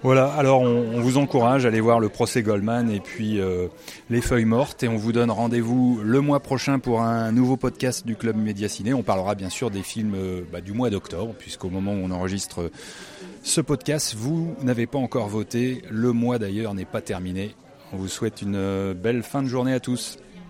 Voilà, 0.02 0.32
alors 0.32 0.62
on, 0.62 0.98
vous 1.00 1.18
encourage 1.18 1.66
à 1.66 1.68
aller 1.68 1.80
voir 1.80 2.00
le 2.00 2.08
procès 2.08 2.42
Goldman 2.42 2.90
et 2.90 3.00
puis 3.00 3.38
euh, 3.38 3.66
les 4.08 4.22
feuilles 4.22 4.46
mortes 4.46 4.82
et 4.82 4.88
on 4.88 4.96
vous 4.96 5.12
donne 5.12 5.30
rendez-vous 5.30 6.00
le 6.02 6.20
mois 6.22 6.40
prochain 6.40 6.78
pour 6.78 7.02
un 7.02 7.32
nouveau 7.32 7.58
podcast 7.58 8.06
du 8.06 8.16
Club 8.16 8.36
Média 8.36 8.66
Ciné. 8.66 8.94
On 8.94 9.02
parlera 9.02 9.34
bien 9.34 9.50
sûr 9.50 9.70
des 9.70 9.82
films 9.82 10.16
bah, 10.50 10.62
du 10.62 10.72
mois 10.72 10.88
d'octobre 10.88 11.34
puisqu'au 11.38 11.68
moment 11.68 11.92
où 11.92 12.00
on 12.02 12.10
enregistre 12.10 12.70
ce 13.42 13.60
podcast, 13.60 14.14
vous 14.16 14.56
n'avez 14.62 14.86
pas 14.86 14.98
encore 14.98 15.28
voté. 15.28 15.82
Le 15.90 16.12
mois 16.12 16.38
d'ailleurs 16.38 16.72
n'est 16.72 16.86
pas 16.86 17.02
terminé. 17.02 17.54
On 17.92 17.98
vous 17.98 18.08
souhaite 18.08 18.40
une 18.40 18.94
belle 18.94 19.22
fin 19.22 19.42
de 19.42 19.48
journée 19.48 19.74
à 19.74 19.80
tous. 19.80 20.18